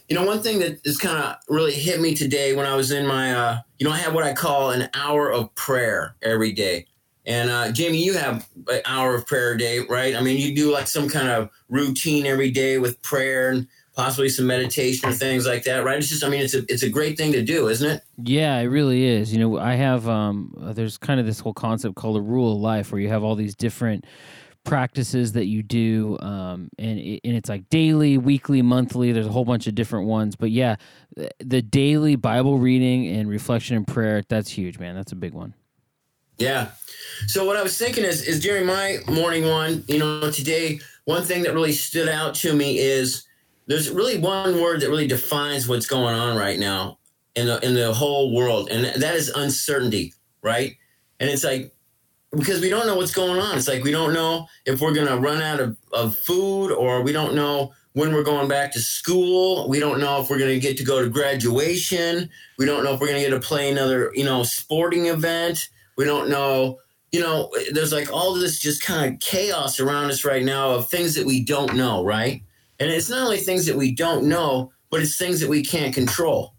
you 0.08 0.15
know, 0.15 0.25
one 0.25 0.41
thing 0.41 0.60
that 0.60 0.79
is 0.86 0.98
kind 0.98 1.17
of 1.17 1.36
really 1.48 1.74
hit 1.74 2.00
me 2.00 2.15
today 2.15 2.56
when 2.56 2.65
I 2.65 2.75
was 2.75 2.91
in 2.91 3.06
my, 3.06 3.34
uh, 3.34 3.58
you 3.79 3.88
know, 3.88 3.94
I 3.94 3.98
have 3.98 4.13
what 4.13 4.24
I 4.24 4.34
call 4.34 4.72
an 4.72 4.89
hour 4.94 5.32
of 5.32 5.53
prayer 5.56 6.15
every 6.22 6.51
day. 6.51 6.88
And 7.25 7.50
uh, 7.50 7.72
Jamie, 7.74 8.03
you 8.03 8.13
have 8.13 8.48
an 8.70 8.82
hour 8.86 9.13
of 9.13 9.27
prayer 9.27 9.51
a 9.51 9.58
day, 9.58 9.79
right? 9.79 10.15
I 10.15 10.22
mean, 10.22 10.38
you 10.38 10.56
do 10.56 10.72
like 10.72 10.88
some 10.88 11.10
kind 11.10 11.27
of 11.27 11.50
routine 11.67 12.25
every 12.25 12.51
day 12.51 12.77
with 12.77 13.01
prayer 13.01 13.50
and 13.50 13.67
possibly 13.98 14.29
some 14.29 14.48
meditation 14.48 15.10
or 15.10 15.12
things 15.12 15.46
like 15.46 15.63
that, 15.63 15.84
right? 15.84 15.98
It's 15.98 16.08
just, 16.08 16.24
I 16.24 16.29
mean, 16.29 16.39
it's 16.39 16.53
a 16.53 16.63
it's 16.70 16.84
a 16.84 16.89
great 16.89 17.17
thing 17.17 17.34
to 17.34 17.41
do, 17.41 17.67
isn't 17.67 17.89
it? 17.89 18.01
Yeah, 18.24 18.58
it 18.60 18.67
really 18.67 19.03
is. 19.03 19.34
You 19.34 19.39
know, 19.39 19.58
I 19.58 19.74
have 19.74 20.08
um, 20.08 20.56
uh, 20.62 20.72
there's 20.72 20.98
kind 20.98 21.20
of 21.20 21.25
this 21.25 21.41
whole 21.41 21.53
concept 21.53 21.96
called 21.96 22.15
a 22.15 22.22
rule 22.22 22.53
of 22.53 22.60
life, 22.60 22.91
where 22.94 23.01
you 23.01 23.10
have 23.10 23.24
all 23.24 23.36
these 23.36 23.56
different 23.56 24.06
practices 24.67 25.31
that 25.31 25.45
you 25.45 25.63
do, 25.63 26.17
um, 26.19 26.69
and 26.77 27.00
and 27.00 27.36
it's 27.36 27.50
like 27.50 27.69
daily, 27.69 28.17
weekly, 28.17 28.62
monthly. 28.62 29.12
There's 29.12 29.25
a 29.25 29.31
whole 29.31 29.45
bunch 29.45 29.65
of 29.65 29.75
different 29.75 30.07
ones, 30.07 30.36
but 30.36 30.51
yeah, 30.51 30.75
the, 31.15 31.31
the 31.39 31.62
daily 31.62 32.15
Bible 32.15 32.59
reading 32.59 33.07
and 33.07 33.29
reflection 33.29 33.77
and 33.77 33.88
prayer 33.88 34.24
that's 34.27 34.51
huge, 34.51 34.77
man. 34.77 34.95
That's 34.95 35.13
a 35.13 35.15
big 35.15 35.33
one. 35.33 35.53
Yeah. 36.38 36.69
So 37.27 37.45
what 37.45 37.57
I 37.57 37.63
was 37.63 37.77
thinking 37.77 38.03
is 38.03 38.21
is 38.21 38.41
during 38.41 38.65
my 38.65 38.97
morning 39.07 39.47
one, 39.47 39.83
you 39.88 39.97
know, 39.97 40.29
today 40.29 40.79
one 41.05 41.24
thing 41.24 41.43
that 41.43 41.53
really 41.53 41.71
stood 41.71 42.09
out 42.09 42.36
to 42.36 42.53
me 42.53 42.77
is 42.77 43.25
there's 43.67 43.89
really 43.89 44.17
one 44.17 44.62
word 44.62 44.81
that 44.81 44.89
really 44.89 45.07
defines 45.07 45.67
what's 45.67 45.88
going 45.88 46.13
on 46.13 46.38
right 46.38 46.59
now 46.59 47.00
in 47.36 47.47
the 47.47 47.65
in 47.65 47.74
the 47.74 47.93
whole 47.93 48.36
world, 48.36 48.69
and 48.69 49.01
that 49.01 49.15
is 49.15 49.29
uncertainty, 49.29 50.13
right? 50.41 50.75
And 51.19 51.29
it's 51.29 51.43
like 51.43 51.74
because 52.38 52.62
we 52.62 52.70
don't 52.70 52.86
know 52.86 52.96
what's 52.96 53.12
going 53.13 53.39
on. 53.39 53.58
It's 53.58 53.67
like 53.67 53.84
we 53.84 53.91
don't 53.91 54.13
know 54.13 54.48
if 54.65 54.79
we're 54.82 54.94
gonna 54.94 55.17
run 55.17 55.41
out 55.41 55.60
of, 55.60 55.77
of 55.91 56.17
food 56.17 56.72
or 56.72 57.01
we 57.01 57.12
don't 57.12 57.36
know 57.36 57.74
when 57.94 58.13
we're 58.13 58.24
going 58.24 58.48
back 58.48 58.72
to 58.74 58.79
school. 58.79 59.67
We 59.67 59.79
don't 59.79 60.00
know 60.00 60.22
if 60.22 60.29
we're 60.29 60.39
gonna 60.39 60.60
get 60.60 60.77
to 60.77 60.84
go 60.84 61.01
to 61.01 61.10
graduation. 61.10 62.29
We 62.58 62.65
don't 62.65 62.84
know 62.84 62.94
if 62.94 63.00
we're 63.00 63.08
gonna 63.08 63.20
get 63.22 63.32
to 63.32 63.39
play 63.39 63.72
another, 63.72 64.12
you 64.13 64.24
know, 64.24 64.44
sporting 64.44 65.08
event. 65.08 65.70
We 65.98 66.06
don't 66.06 66.29
know, 66.29 66.79
you 67.12 67.22
know, 67.22 67.51
there's 67.72 67.91
like 67.91 68.13
all 68.13 68.34
this 68.36 68.60
just 68.60 68.84
kind 68.84 69.13
of 69.13 69.20
chaos 69.20 69.79
around 69.79 70.12
us 70.12 70.24
right 70.24 70.44
now 70.44 70.72
of 70.72 70.89
things 70.89 71.15
that 71.15 71.25
we 71.25 71.44
don't 71.44 71.75
know, 71.75 72.06
right? 72.06 72.44
And 72.79 72.91
it's 72.91 73.10
not 73.10 73.24
only 73.24 73.38
things 73.38 73.65
that 73.65 73.75
we 73.75 73.91
don't 73.91 74.25
know, 74.25 74.72
but 74.89 75.01
it's 75.01 75.17
things 75.17 75.39
that 75.39 75.50
we 75.50 75.63
can't 75.63 75.94
control, 75.94 76.53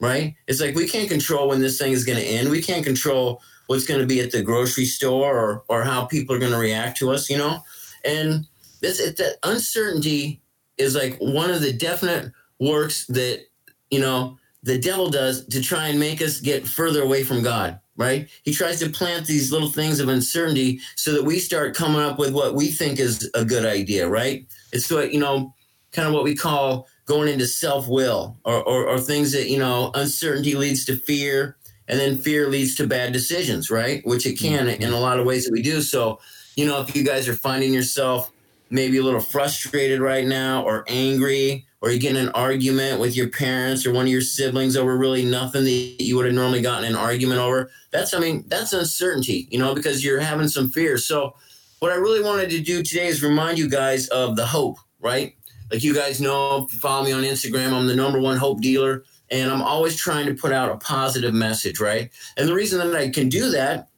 right? 0.00 0.34
It's 0.48 0.60
like 0.60 0.74
we 0.74 0.88
can't 0.88 1.08
control 1.08 1.48
when 1.48 1.60
this 1.60 1.78
thing 1.78 1.92
is 1.92 2.04
going 2.04 2.18
to 2.18 2.24
end. 2.24 2.50
We 2.50 2.62
can't 2.62 2.84
control 2.84 3.40
what's 3.66 3.86
going 3.86 4.00
to 4.00 4.06
be 4.06 4.20
at 4.20 4.30
the 4.30 4.42
grocery 4.42 4.84
store 4.84 5.36
or, 5.38 5.64
or 5.68 5.82
how 5.82 6.04
people 6.04 6.34
are 6.34 6.38
going 6.38 6.52
to 6.52 6.58
react 6.58 6.98
to 6.98 7.10
us, 7.10 7.28
you 7.28 7.38
know? 7.38 7.60
And 8.04 8.46
this, 8.80 9.00
it, 9.00 9.16
that 9.16 9.38
uncertainty 9.42 10.40
is 10.78 10.94
like 10.94 11.16
one 11.18 11.50
of 11.50 11.60
the 11.60 11.72
definite 11.72 12.32
works 12.60 13.06
that, 13.06 13.46
you 13.90 14.00
know, 14.00 14.38
the 14.62 14.78
devil 14.78 15.10
does 15.10 15.46
to 15.46 15.60
try 15.60 15.88
and 15.88 15.98
make 15.98 16.20
us 16.20 16.40
get 16.40 16.66
further 16.66 17.02
away 17.02 17.22
from 17.22 17.42
God, 17.42 17.78
right? 17.96 18.28
He 18.42 18.52
tries 18.52 18.80
to 18.80 18.90
plant 18.90 19.26
these 19.26 19.52
little 19.52 19.70
things 19.70 20.00
of 20.00 20.08
uncertainty 20.08 20.80
so 20.96 21.12
that 21.12 21.24
we 21.24 21.38
start 21.38 21.76
coming 21.76 22.00
up 22.00 22.18
with 22.18 22.34
what 22.34 22.54
we 22.54 22.68
think 22.68 22.98
is 22.98 23.30
a 23.34 23.44
good 23.44 23.64
idea, 23.64 24.08
right? 24.08 24.44
It's 24.72 24.90
what, 24.90 25.12
you 25.12 25.20
know, 25.20 25.54
kind 25.92 26.08
of 26.08 26.14
what 26.14 26.24
we 26.24 26.34
call 26.34 26.88
going 27.06 27.28
into 27.28 27.46
self 27.46 27.88
will 27.88 28.36
or, 28.44 28.62
or, 28.62 28.86
or 28.86 28.98
things 28.98 29.32
that, 29.32 29.48
you 29.48 29.58
know, 29.58 29.92
uncertainty 29.94 30.56
leads 30.56 30.84
to 30.86 30.96
fear 30.96 31.56
and 31.88 31.98
then 31.98 32.18
fear 32.18 32.48
leads 32.48 32.74
to 32.76 32.86
bad 32.86 33.12
decisions, 33.12 33.70
right? 33.70 34.04
Which 34.06 34.26
it 34.26 34.38
can 34.38 34.66
mm-hmm. 34.66 34.82
in 34.82 34.92
a 34.92 35.00
lot 35.00 35.18
of 35.18 35.26
ways 35.26 35.44
that 35.44 35.52
we 35.52 35.62
do. 35.62 35.80
So, 35.82 36.20
you 36.56 36.66
know, 36.66 36.80
if 36.80 36.94
you 36.96 37.04
guys 37.04 37.28
are 37.28 37.34
finding 37.34 37.72
yourself 37.72 38.30
maybe 38.70 38.98
a 38.98 39.02
little 39.02 39.20
frustrated 39.20 40.00
right 40.00 40.26
now 40.26 40.64
or 40.64 40.84
angry 40.88 41.64
or 41.80 41.90
you 41.90 42.00
get 42.00 42.16
in 42.16 42.26
an 42.26 42.30
argument 42.30 43.00
with 43.00 43.16
your 43.16 43.28
parents 43.28 43.86
or 43.86 43.92
one 43.92 44.06
of 44.06 44.10
your 44.10 44.20
siblings 44.20 44.76
over 44.76 44.96
really 44.96 45.24
nothing 45.24 45.62
that 45.62 45.96
you 46.00 46.16
would 46.16 46.26
have 46.26 46.34
normally 46.34 46.60
gotten 46.60 46.84
an 46.84 46.96
argument 46.96 47.38
over 47.38 47.70
that's 47.92 48.12
i 48.12 48.18
mean 48.18 48.42
that's 48.48 48.72
uncertainty 48.72 49.46
you 49.52 49.58
know 49.60 49.72
because 49.72 50.04
you're 50.04 50.18
having 50.18 50.48
some 50.48 50.68
fear. 50.68 50.98
So 50.98 51.36
what 51.78 51.92
i 51.92 51.94
really 51.94 52.24
wanted 52.24 52.50
to 52.50 52.60
do 52.60 52.82
today 52.82 53.06
is 53.06 53.22
remind 53.22 53.56
you 53.56 53.70
guys 53.70 54.08
of 54.08 54.34
the 54.34 54.46
hope 54.46 54.78
right? 55.00 55.34
Like 55.70 55.82
you 55.82 55.94
guys 55.94 56.20
know 56.20 56.66
follow 56.80 57.04
me 57.04 57.12
on 57.12 57.22
instagram. 57.22 57.72
I'm 57.72 57.86
the 57.86 57.96
number 57.96 58.20
one 58.20 58.36
hope 58.36 58.60
dealer 58.60 59.04
and 59.30 59.50
i'm 59.50 59.62
always 59.62 59.96
trying 59.96 60.26
to 60.26 60.34
put 60.34 60.52
out 60.52 60.70
a 60.70 60.76
positive 60.76 61.34
message 61.34 61.80
right 61.80 62.10
and 62.36 62.48
the 62.48 62.54
reason 62.54 62.78
that 62.78 62.98
i 62.98 63.08
can 63.08 63.28
do 63.28 63.50
that 63.50 63.88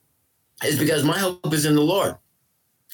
is 0.65 0.79
because 0.79 1.05
my 1.05 1.19
hope 1.19 1.53
is 1.53 1.65
in 1.65 1.75
the 1.75 1.81
lord 1.81 2.17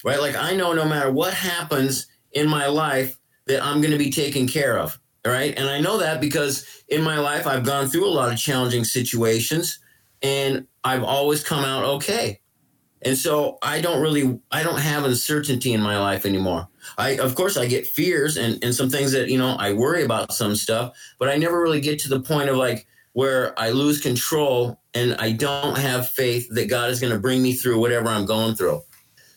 right 0.03 0.19
like 0.19 0.35
i 0.35 0.55
know 0.55 0.73
no 0.73 0.85
matter 0.85 1.11
what 1.11 1.33
happens 1.33 2.07
in 2.31 2.47
my 2.47 2.67
life 2.67 3.17
that 3.47 3.63
I'm 3.63 3.81
going 3.81 3.91
to 3.91 3.97
be 3.97 4.11
taken 4.11 4.47
care 4.47 4.77
of. 4.77 4.99
All 5.25 5.31
right. 5.31 5.57
And 5.57 5.67
I 5.67 5.79
know 5.79 5.97
that 5.97 6.21
because 6.21 6.83
in 6.87 7.01
my 7.01 7.17
life, 7.17 7.47
I've 7.47 7.65
gone 7.65 7.87
through 7.87 8.07
a 8.07 8.11
lot 8.11 8.31
of 8.31 8.37
challenging 8.37 8.83
situations 8.83 9.79
and 10.21 10.67
I've 10.83 11.03
always 11.03 11.43
come 11.43 11.63
out 11.63 11.83
okay. 11.83 12.41
And 13.01 13.17
so 13.17 13.57
I 13.61 13.81
don't 13.81 14.01
really, 14.01 14.39
I 14.51 14.63
don't 14.63 14.79
have 14.79 15.03
uncertainty 15.03 15.73
in 15.73 15.81
my 15.81 15.99
life 15.99 16.25
anymore. 16.25 16.67
I, 16.97 17.17
of 17.17 17.35
course, 17.35 17.57
I 17.57 17.65
get 17.65 17.87
fears 17.87 18.37
and, 18.37 18.63
and 18.63 18.73
some 18.73 18.89
things 18.89 19.11
that, 19.11 19.29
you 19.29 19.37
know, 19.37 19.55
I 19.59 19.73
worry 19.73 20.03
about 20.03 20.33
some 20.33 20.55
stuff, 20.55 20.97
but 21.19 21.29
I 21.29 21.37
never 21.37 21.61
really 21.61 21.81
get 21.81 21.99
to 21.99 22.09
the 22.09 22.19
point 22.19 22.49
of 22.49 22.57
like 22.57 22.87
where 23.13 23.57
I 23.59 23.69
lose 23.69 24.01
control 24.01 24.79
and 24.93 25.15
I 25.15 25.31
don't 25.31 25.77
have 25.77 26.09
faith 26.09 26.47
that 26.51 26.69
God 26.69 26.89
is 26.89 26.99
going 26.99 27.13
to 27.13 27.19
bring 27.19 27.41
me 27.41 27.53
through 27.53 27.79
whatever 27.79 28.09
I'm 28.09 28.25
going 28.25 28.55
through. 28.55 28.81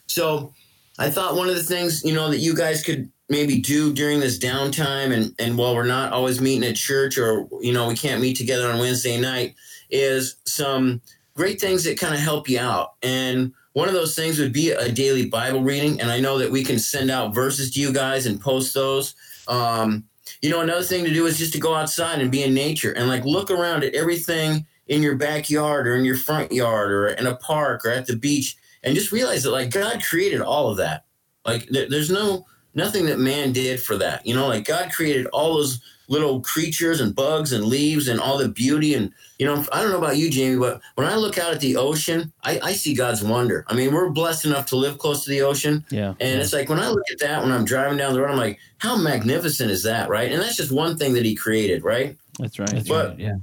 So 0.07 0.53
I 0.99 1.11
thought 1.11 1.37
one 1.37 1.49
of 1.49 1.55
the 1.55 1.63
things, 1.63 2.05
you 2.05 2.15
know, 2.15 2.31
that 2.31 2.39
you 2.39 2.57
guys 2.57 2.83
could 2.83 3.11
maybe 3.29 3.61
do 3.61 3.93
during 3.93 4.21
this 4.21 4.39
downtime 4.39 5.13
and 5.13 5.35
and 5.39 5.59
while 5.59 5.75
we're 5.75 5.85
not 5.85 6.13
always 6.13 6.41
meeting 6.41 6.69
at 6.69 6.77
church 6.77 7.19
or 7.19 7.47
you 7.61 7.73
know 7.73 7.87
we 7.87 7.95
can't 7.95 8.23
meet 8.23 8.37
together 8.37 8.71
on 8.71 8.79
Wednesday 8.79 9.21
night 9.21 9.55
is 9.91 10.37
some 10.47 11.01
great 11.35 11.61
things 11.61 11.85
that 11.85 11.99
kind 11.99 12.15
of 12.15 12.21
help 12.21 12.49
you 12.49 12.59
out 12.59 12.95
and 13.03 13.53
one 13.79 13.89
of 13.89 13.95
those 13.95 14.17
things 14.17 14.39
would 14.39 14.53
be 14.53 14.71
a 14.71 14.91
daily 14.91 15.27
Bible 15.27 15.63
reading 15.63 16.01
and 16.01 16.11
I 16.11 16.21
know 16.21 16.39
that 16.39 16.51
we 16.51 16.65
can 16.65 16.79
send 16.79 17.11
out 17.11 17.35
verses 17.35 17.71
to 17.73 17.81
you 17.81 17.93
guys 17.93 18.27
and 18.27 18.41
post 18.41 18.75
those 18.75 19.15
um, 19.47 20.05
you 20.43 20.51
know 20.51 20.61
another 20.61 20.83
thing 20.83 21.05
to 21.05 21.15
do 21.15 21.27
is 21.27 21.39
just 21.39 21.53
to 21.53 21.61
go 21.61 21.75
outside 21.75 22.21
and 22.21 22.31
be 22.31 22.43
in 22.43 22.55
nature 22.55 22.93
and 22.93 23.09
like 23.09 23.25
look 23.25 23.51
around 23.51 23.85
at 23.85 23.95
everything 23.95 24.67
in 24.89 25.03
your 25.03 25.17
backyard 25.17 25.87
or 25.87 25.97
in 25.97 26.05
your 26.05 26.17
front 26.17 26.51
yard 26.53 26.91
or 26.91 27.09
in 27.09 27.27
a 27.27 27.37
park 27.37 27.85
or 27.85 27.91
at 27.91 28.07
the 28.07 28.17
beach 28.17 28.57
and 28.83 28.95
just 28.95 29.13
realize 29.13 29.45
that 29.45 29.53
like 29.53 29.71
God 29.71 30.03
created 30.03 30.41
all 30.41 30.69
of 30.71 30.77
that 30.79 31.05
like 31.45 31.67
there's 31.71 32.11
no 32.11 32.45
nothing 32.75 33.07
that 33.07 33.19
man 33.19 33.53
did 33.53 33.81
for 33.81 33.97
that. 33.97 34.25
You 34.27 34.35
know, 34.35 34.47
like 34.47 34.65
God 34.65 34.93
created 34.93 35.27
all 35.27 35.55
those 35.55 35.81
little 36.09 36.41
creatures 36.41 37.01
and 37.01 37.15
bugs 37.15 37.53
and 37.53 37.65
leaves 37.65 38.09
and 38.09 38.19
all 38.19 38.39
the 38.39 38.49
beauty. 38.49 38.95
And, 38.95 39.13
you 39.39 39.47
know, 39.47 39.65
I 39.73 39.83
don't 39.83 39.93
know 39.93 39.99
about 39.99 40.17
you, 40.17 40.31
Jamie, 40.31 40.59
but 40.59 40.81
when 40.95 41.07
I 41.07 41.17
look 41.17 41.39
out 41.39 41.53
at 41.53 41.61
the 41.61 41.77
ocean, 41.77 42.33
I, 42.43 42.59
I 42.63 42.73
see 42.73 42.95
God's 42.95 43.23
wonder. 43.23 43.65
I 43.69 43.75
mean, 43.75 43.93
we're 43.93 44.11
blessed 44.11 44.47
enough 44.47 44.67
to 44.67 44.77
live 44.77 44.99
close 44.99 45.25
to 45.25 45.31
the 45.31 45.43
ocean. 45.43 45.85
Yeah. 45.91 46.15
And 46.19 46.37
yeah. 46.37 46.41
it's 46.41 46.53
like 46.53 46.69
when 46.69 46.81
I 46.81 46.89
look 46.89 47.05
at 47.13 47.21
that 47.21 47.43
when 47.43 47.53
I'm 47.53 47.65
driving 47.65 47.99
down 47.99 48.15
the 48.15 48.23
road, 48.23 48.31
I'm 48.31 48.39
like, 48.39 48.59
how 48.79 48.97
magnificent 48.97 49.71
is 49.71 49.83
that? 49.85 50.09
Right. 50.09 50.33
And 50.33 50.41
that's 50.41 50.57
just 50.57 50.73
one 50.73 50.97
thing 50.97 51.13
that 51.13 51.25
he 51.25 51.35
created, 51.35 51.85
right? 51.85 52.17
That's 52.39 52.59
right. 52.59 52.71
That's 52.71 52.89
but, 52.89 53.11
right. 53.11 53.19
Yeah. 53.19 53.37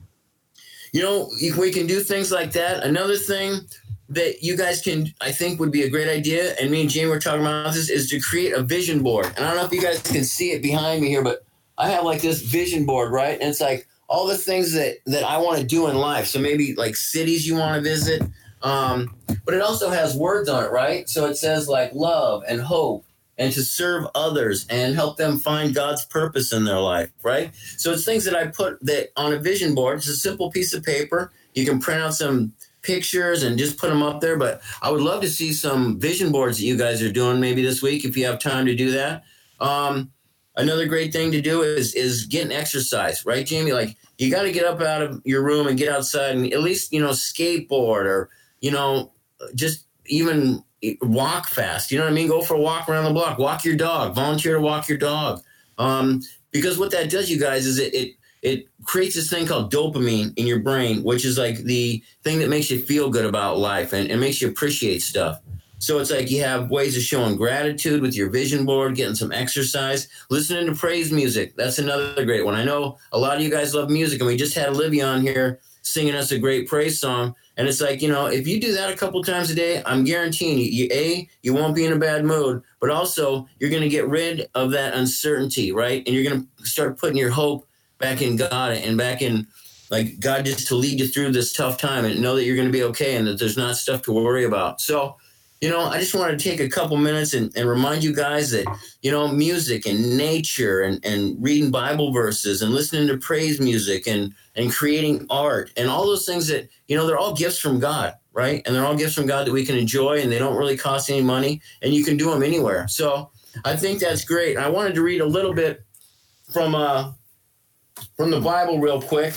You 0.91 1.01
know, 1.01 1.29
we 1.60 1.72
can 1.72 1.88
do 1.88 2.00
things 2.00 2.31
like 2.31 2.51
that. 2.53 2.84
Another 2.84 3.17
thing 3.17 3.60
that 4.10 4.43
you 4.43 4.55
guys 4.55 4.81
can, 4.81 5.13
I 5.19 5.31
think, 5.31 5.60
would 5.60 5.72
be 5.72 5.84
a 5.84 5.89
great 5.89 6.07
idea, 6.07 6.53
and 6.62 6.72
me 6.72 6.81
and 6.81 6.89
Jamie 6.89 7.10
were 7.10 7.19
talking 7.19 7.41
about 7.41 7.74
this, 7.74 7.89
is 7.89 8.10
to 8.12 8.19
create 8.19 8.53
a 8.53 8.62
vision 8.62 9.03
board. 9.03 9.25
And 9.36 9.45
I 9.45 9.50
don't 9.50 9.57
know 9.57 9.65
if 9.65 9.74
you 9.74 9.81
guys 9.81 10.01
can 10.01 10.24
see 10.24 10.51
it 10.51 10.62
behind 10.62 11.01
me 11.01 11.10
here, 11.10 11.24
but 11.24 11.45
I 11.77 11.89
have 11.89 12.03
like 12.03 12.22
this 12.22 12.41
vision 12.41 12.86
board, 12.86 13.12
right? 13.12 13.39
And 13.39 13.50
it's 13.50 13.62
like 13.62 13.88
all 14.08 14.27
the 14.27 14.38
things 14.38 14.74
that 14.74 14.98
that 15.05 15.24
I 15.24 15.38
want 15.38 15.60
to 15.60 15.65
do 15.65 15.88
in 15.88 15.96
life. 15.96 16.27
So 16.27 16.39
maybe 16.39 16.75
like 16.75 16.96
cities 16.96 17.48
you 17.48 17.55
want 17.55 17.75
to 17.75 17.89
visit, 17.89 18.24
um, 18.62 19.15
but 19.46 19.53
it 19.53 19.62
also 19.62 19.89
has 19.89 20.15
words 20.15 20.50
on 20.50 20.63
it, 20.63 20.72
right? 20.72 21.10
So 21.10 21.25
it 21.25 21.36
says 21.36 21.67
like 21.67 21.94
love 21.94 22.44
and 22.48 22.62
hope 22.62 23.05
and 23.38 23.51
to 23.53 23.63
serve 23.63 24.08
others 24.15 24.65
and 24.70 24.96
help 24.96 25.17
them 25.17 25.39
find 25.39 25.75
God's 25.75 26.05
purpose 26.05 26.53
in 26.53 26.63
their 26.63 26.79
life, 26.79 27.12
right? 27.24 27.53
So 27.77 27.91
it's 27.91 28.05
things 28.05 28.24
that 28.25 28.36
I 28.36 28.48
put 28.48 28.84
that 28.86 29.10
on 29.17 29.34
a 29.34 29.38
vision 29.38 29.75
board. 29.75 29.98
It's 29.98 30.08
a 30.08 30.15
simple 30.15 30.51
piece 30.51 30.74
of 30.74 30.84
paper. 30.84 31.32
You 31.53 31.65
can 31.65 31.79
print 31.79 32.01
out 32.01 32.13
some 32.13 32.53
pictures 32.82 33.44
and 33.44 33.58
just 33.58 33.77
put 33.77 33.89
them 33.89 34.03
up 34.03 34.22
there. 34.22 34.38
But 34.38 34.62
I 34.82 34.89
would 34.91 35.01
love 35.01 35.22
to 35.22 35.29
see 35.29 35.51
some 35.51 36.00
vision 36.00 36.32
boards 36.32 36.58
that 36.58 36.65
you 36.65 36.77
guys 36.77 37.01
are 37.01 37.12
doing 37.12 37.39
maybe 37.39 37.62
this 37.62 37.82
week 37.82 38.05
if 38.05 38.15
you 38.15 38.25
have 38.25 38.39
time 38.39 38.65
to 38.67 38.75
do 38.75 38.91
that. 38.91 39.24
Um, 39.60 40.12
another 40.58 40.86
great 40.86 41.12
thing 41.12 41.32
to 41.32 41.42
do 41.42 41.62
is 41.62 41.94
is 41.94 42.26
getting 42.26 42.52
exercise, 42.52 43.26
right, 43.26 43.46
Jamie? 43.46 43.74
Like 43.74 43.98
you 44.18 44.32
got 44.32 44.44
to 44.44 44.52
get 44.52 44.66
up 44.66 44.82
out 44.82 45.02
of 45.02 45.22
your 45.26 45.44
room 45.44 45.68
and 45.68 45.78
get 45.78 45.90
outside 45.90 46.36
and 46.36 46.52
at 46.54 46.62
least 46.62 46.94
you 46.94 47.02
know 47.02 47.10
skateboard 47.10 48.06
or 48.06 48.30
you 48.62 48.72
know 48.72 49.12
just 49.54 49.86
even 50.08 50.64
walk 51.02 51.48
fast. 51.48 51.92
You 51.92 51.98
know 51.98 52.06
what 52.06 52.12
I 52.12 52.16
mean? 52.16 52.28
Go 52.28 52.42
for 52.42 52.56
a 52.56 52.60
walk 52.60 52.90
around 52.90 53.06
the 53.06 53.12
block. 53.12 53.38
Walk 53.38 53.66
your 53.66 53.76
dog. 53.76 54.16
Volunteer 54.16 54.56
to 54.56 54.62
walk 54.62 54.88
your 54.88 54.98
dog. 54.98 55.42
Um, 55.78 56.22
because 56.52 56.78
what 56.78 56.92
that 56.92 57.10
does, 57.10 57.30
you 57.30 57.40
guys, 57.40 57.66
is 57.66 57.80
it, 57.80 57.94
it 57.94 58.16
it 58.42 58.68
creates 58.86 59.16
this 59.16 59.30
thing 59.30 59.48
called 59.48 59.74
dopamine 59.74 60.32
in 60.38 60.46
your 60.46 60.60
brain, 60.60 61.04
which 61.04 61.26
is 61.26 61.38
like 61.38 61.58
the 61.58 62.04
thing 62.24 62.40
that 62.40 62.50
makes 62.50 62.70
you 62.70 62.80
feel 62.80 63.10
good 63.10 63.26
about 63.26 63.58
life 63.58 63.92
and, 63.92 64.10
and 64.12 64.22
makes 64.22 64.40
you 64.40 64.48
appreciate 64.48 65.02
stuff. 65.02 65.42
So 65.79 66.00
it's 66.00 66.12
like 66.12 66.32
you 66.32 66.41
have 66.41 66.72
ways 66.72 66.96
of 66.96 67.03
showing 67.03 67.36
gratitude 67.36 68.01
with 68.01 68.15
your 68.15 68.29
vision 68.29 68.65
board, 68.65 68.96
getting 68.96 69.15
some 69.15 69.32
exercise, 69.32 70.08
listening 70.29 70.67
to 70.67 70.75
praise 70.75 71.12
music. 71.12 71.55
That's 71.55 71.79
another 71.79 72.25
great 72.25 72.46
one. 72.46 72.55
I 72.55 72.63
know 72.63 72.98
a 73.12 73.20
lot 73.20 73.38
of 73.38 73.44
you 73.44 73.50
guys 73.50 73.75
love 73.75 73.89
music, 73.89 74.20
and 74.20 74.27
we 74.27 74.38
just 74.38 74.55
had 74.55 74.70
Olivia 74.70 75.05
on 75.05 75.22
here 75.22 75.60
singing 75.82 76.15
us 76.15 76.32
a 76.32 76.39
great 76.39 76.67
praise 76.67 77.00
song. 77.00 77.36
And 77.58 77.67
it's 77.67 77.79
like, 77.79 78.01
you 78.01 78.10
know, 78.10 78.25
if 78.25 78.48
you 78.48 78.60
do 78.60 78.74
that 78.74 78.91
a 78.91 78.98
couple 78.98 79.24
times 79.24 79.51
a 79.51 79.55
day, 79.55 79.84
I'm 79.86 80.03
guaranteeing 80.03 80.58
you, 80.58 80.65
you 80.65 80.89
A, 80.91 81.29
you 81.44 81.53
won't 81.53 81.75
be 81.75 81.86
in 81.86 81.94
a 81.94 82.00
bad 82.00 82.25
mood, 82.25 82.63
but 82.79 82.89
also 82.89 83.48
you're 83.60 83.70
going 83.70 83.84
to 83.84 83.89
get 83.89 84.08
rid 84.08 84.50
of 84.55 84.72
that 84.72 84.96
uncertainty, 84.96 85.72
right? 85.72 86.03
And 86.05 86.15
you're 86.15 86.24
going 86.24 86.48
to 86.58 86.65
start 86.65 86.98
putting 86.98 87.17
your 87.17 87.29
hope 87.29 87.67
back 88.00 88.22
in 88.22 88.36
God 88.36 88.72
and 88.74 88.98
back 88.98 89.22
in 89.22 89.48
like 89.91 90.20
God 90.20 90.46
just 90.46 90.67
to 90.67 90.75
lead 90.75 91.00
you 91.00 91.08
through 91.08 91.32
this 91.32 91.53
tough 91.53 91.77
time 91.77 92.05
and 92.05 92.20
know 92.20 92.36
that 92.36 92.44
you're 92.44 92.55
going 92.55 92.67
to 92.67 92.74
be 92.74 92.84
okay 92.84 93.15
and 93.15 93.27
that 93.27 93.39
there's 93.39 93.58
not 93.58 93.77
stuff 93.77 94.01
to 94.03 94.12
worry 94.12 94.44
about. 94.44 94.82
So, 94.82 95.17
you 95.65 95.72
know, 95.72 95.81
I 95.81 95.98
just 95.98 96.13
wanted 96.13 96.38
to 96.38 96.48
take 96.48 96.60
a 96.60 96.69
couple 96.69 96.95
minutes 96.95 97.34
and, 97.34 97.51
and 97.57 97.67
remind 97.67 98.03
you 98.03 98.13
guys 98.13 98.51
that, 98.51 98.67
you 99.01 99.10
know, 99.10 99.27
music 99.27 99.88
and 99.88 100.15
nature 100.15 100.81
and, 100.81 101.03
and 101.03 101.41
reading 101.41 101.72
Bible 101.72 102.13
verses 102.13 102.62
and 102.62 102.72
listening 102.72 103.07
to 103.07 103.17
praise 103.17 103.60
music 103.60 104.05
and, 104.05 104.36
and 104.55 104.72
creating 104.72 105.25
art 105.27 105.72
and 105.75 105.89
all 105.89 106.05
those 106.05 106.24
things 106.24 106.50
that, 106.50 106.69
you 106.88 106.95
know, 106.95 107.07
they're 107.07 107.17
all 107.17 107.34
gifts 107.34 107.57
from 107.57 107.79
God, 107.79 108.13
right? 108.31 108.62
And 108.63 108.75
they're 108.75 108.86
all 108.86 108.95
gifts 108.95 109.15
from 109.15 109.25
God 109.25 109.48
that 109.48 109.53
we 109.53 109.65
can 109.65 109.75
enjoy 109.75 110.22
and 110.22 110.31
they 110.31 110.38
don't 110.38 110.55
really 110.55 110.77
cost 110.77 111.10
any 111.10 111.24
money 111.24 111.63
and 111.81 111.95
you 111.95 112.03
can 112.03 112.15
do 112.15 112.29
them 112.29 112.43
anywhere. 112.43 112.88
So 112.88 113.31
I 113.65 113.75
think 113.75 114.00
that's 114.00 114.24
great. 114.24 114.57
I 114.57 114.69
wanted 114.69 114.93
to 114.93 115.01
read 115.01 115.22
a 115.22 115.25
little 115.25 115.55
bit 115.55 115.84
from, 116.53 116.75
uh, 116.75 117.12
from 118.15 118.29
the 118.29 118.39
Bible 118.39 118.79
real 118.79 119.01
quick. 119.01 119.34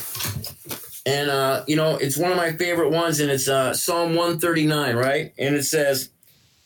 And, 1.07 1.31
uh, 1.31 1.63
you 1.65 1.75
know, 1.75 1.95
it's 1.95 2.17
one 2.17 2.29
of 2.29 2.37
my 2.37 2.51
favorite 2.51 2.91
ones, 2.91 3.19
and 3.19 3.31
it's 3.31 3.47
uh, 3.47 3.73
Psalm 3.73 4.09
139, 4.09 4.95
right? 4.95 5.33
And 5.39 5.55
it 5.55 5.63
says, 5.63 6.11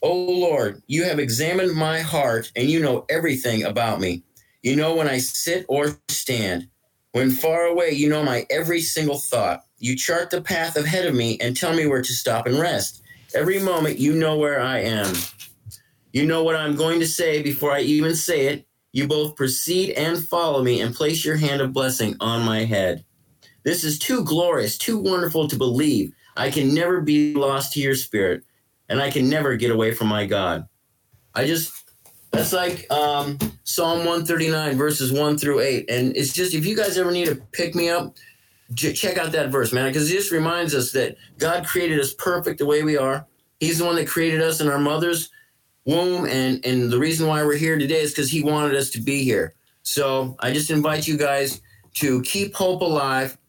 O 0.03 0.13
Lord, 0.13 0.83
you 0.87 1.05
have 1.05 1.17
examined 1.17 1.73
my 1.75 2.01
heart, 2.01 2.51
and 2.57 2.69
you 2.69 2.81
know 2.81 3.05
everything 3.09 3.63
about 3.63 4.01
me. 4.01 4.23
You 4.61 4.75
know 4.75 4.95
when 4.95 5.07
I 5.07 5.17
sit 5.19 5.65
or 5.69 5.97
stand. 6.09 6.67
When 7.13 7.31
far 7.31 7.63
away, 7.63 7.91
you 7.91 8.09
know 8.09 8.21
my 8.21 8.45
every 8.49 8.81
single 8.81 9.17
thought. 9.17 9.63
You 9.77 9.95
chart 9.95 10.29
the 10.29 10.41
path 10.41 10.75
ahead 10.75 11.05
of 11.05 11.15
me 11.15 11.37
and 11.39 11.55
tell 11.55 11.73
me 11.73 11.85
where 11.85 12.01
to 12.01 12.13
stop 12.13 12.47
and 12.47 12.59
rest. 12.59 13.01
Every 13.33 13.59
moment, 13.59 13.97
you 13.97 14.13
know 14.13 14.37
where 14.37 14.59
I 14.59 14.79
am. 14.79 15.13
You 16.11 16.25
know 16.25 16.43
what 16.43 16.57
I'm 16.57 16.75
going 16.75 16.99
to 16.99 17.07
say 17.07 17.41
before 17.41 17.71
I 17.71 17.79
even 17.79 18.13
say 18.13 18.47
it. 18.47 18.67
You 18.91 19.07
both 19.07 19.37
proceed 19.37 19.91
and 19.91 20.21
follow 20.21 20.63
me 20.63 20.81
and 20.81 20.93
place 20.93 21.23
your 21.23 21.37
hand 21.37 21.61
of 21.61 21.71
blessing 21.71 22.15
on 22.19 22.45
my 22.45 22.65
head. 22.65 23.05
This 23.63 23.85
is 23.85 23.97
too 23.97 24.25
glorious, 24.25 24.77
too 24.77 24.97
wonderful 24.97 25.47
to 25.47 25.55
believe. 25.55 26.11
I 26.35 26.51
can 26.51 26.73
never 26.73 26.99
be 26.99 27.33
lost 27.33 27.73
to 27.73 27.79
your 27.79 27.95
spirit, 27.95 28.43
and 28.93 29.01
I 29.01 29.09
can 29.09 29.27
never 29.27 29.55
get 29.55 29.71
away 29.71 29.91
from 29.91 30.07
my 30.07 30.27
God. 30.27 30.67
I 31.33 31.47
just, 31.47 31.73
That's 32.29 32.53
like 32.53 32.85
um, 32.91 33.39
Psalm 33.63 34.05
139, 34.05 34.77
verses 34.77 35.11
1 35.11 35.39
through 35.39 35.61
8. 35.61 35.89
And 35.89 36.15
it's 36.15 36.31
just, 36.31 36.53
if 36.53 36.63
you 36.63 36.75
guys 36.75 36.95
ever 36.99 37.09
need 37.11 37.25
to 37.25 37.35
pick 37.53 37.73
me 37.73 37.89
up, 37.89 38.15
j- 38.75 38.93
check 38.93 39.17
out 39.17 39.31
that 39.31 39.49
verse, 39.49 39.73
man, 39.73 39.89
because 39.89 40.11
it 40.11 40.13
just 40.13 40.31
reminds 40.31 40.75
us 40.75 40.91
that 40.91 41.17
God 41.39 41.65
created 41.65 41.99
us 41.99 42.13
perfect 42.13 42.59
the 42.59 42.67
way 42.67 42.83
we 42.83 42.95
are. 42.95 43.25
He's 43.59 43.79
the 43.79 43.85
one 43.85 43.95
that 43.95 44.07
created 44.07 44.41
us 44.41 44.61
in 44.61 44.67
our 44.67 44.77
mother's 44.77 45.31
womb. 45.85 46.27
And, 46.27 46.63
and 46.63 46.91
the 46.91 46.99
reason 46.99 47.27
why 47.27 47.43
we're 47.43 47.57
here 47.57 47.79
today 47.79 48.01
is 48.01 48.11
because 48.11 48.29
He 48.29 48.43
wanted 48.43 48.75
us 48.75 48.91
to 48.91 49.01
be 49.01 49.23
here. 49.23 49.55
So 49.81 50.35
I 50.39 50.53
just 50.53 50.69
invite 50.69 51.07
you 51.07 51.17
guys 51.17 51.61
to 51.95 52.21
keep 52.21 52.53
hope 52.53 52.81
alive. 52.81 53.39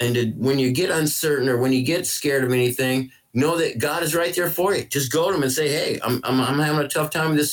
And 0.00 0.14
to, 0.14 0.30
when 0.30 0.58
you 0.58 0.72
get 0.72 0.88
uncertain 0.88 1.46
or 1.46 1.58
when 1.58 1.74
you 1.74 1.82
get 1.84 2.06
scared 2.06 2.42
of 2.42 2.52
anything, 2.52 3.10
know 3.34 3.56
that 3.58 3.78
God 3.78 4.02
is 4.02 4.14
right 4.14 4.34
there 4.34 4.50
for 4.50 4.74
you. 4.74 4.84
Just 4.84 5.12
go 5.12 5.28
to 5.30 5.36
Him 5.36 5.42
and 5.42 5.52
say, 5.52 5.68
Hey, 5.68 5.98
I'm, 6.02 6.20
I'm, 6.24 6.40
I'm 6.40 6.58
having 6.58 6.84
a 6.84 6.88
tough 6.88 7.10
time 7.10 7.30
with 7.30 7.38
this 7.38 7.52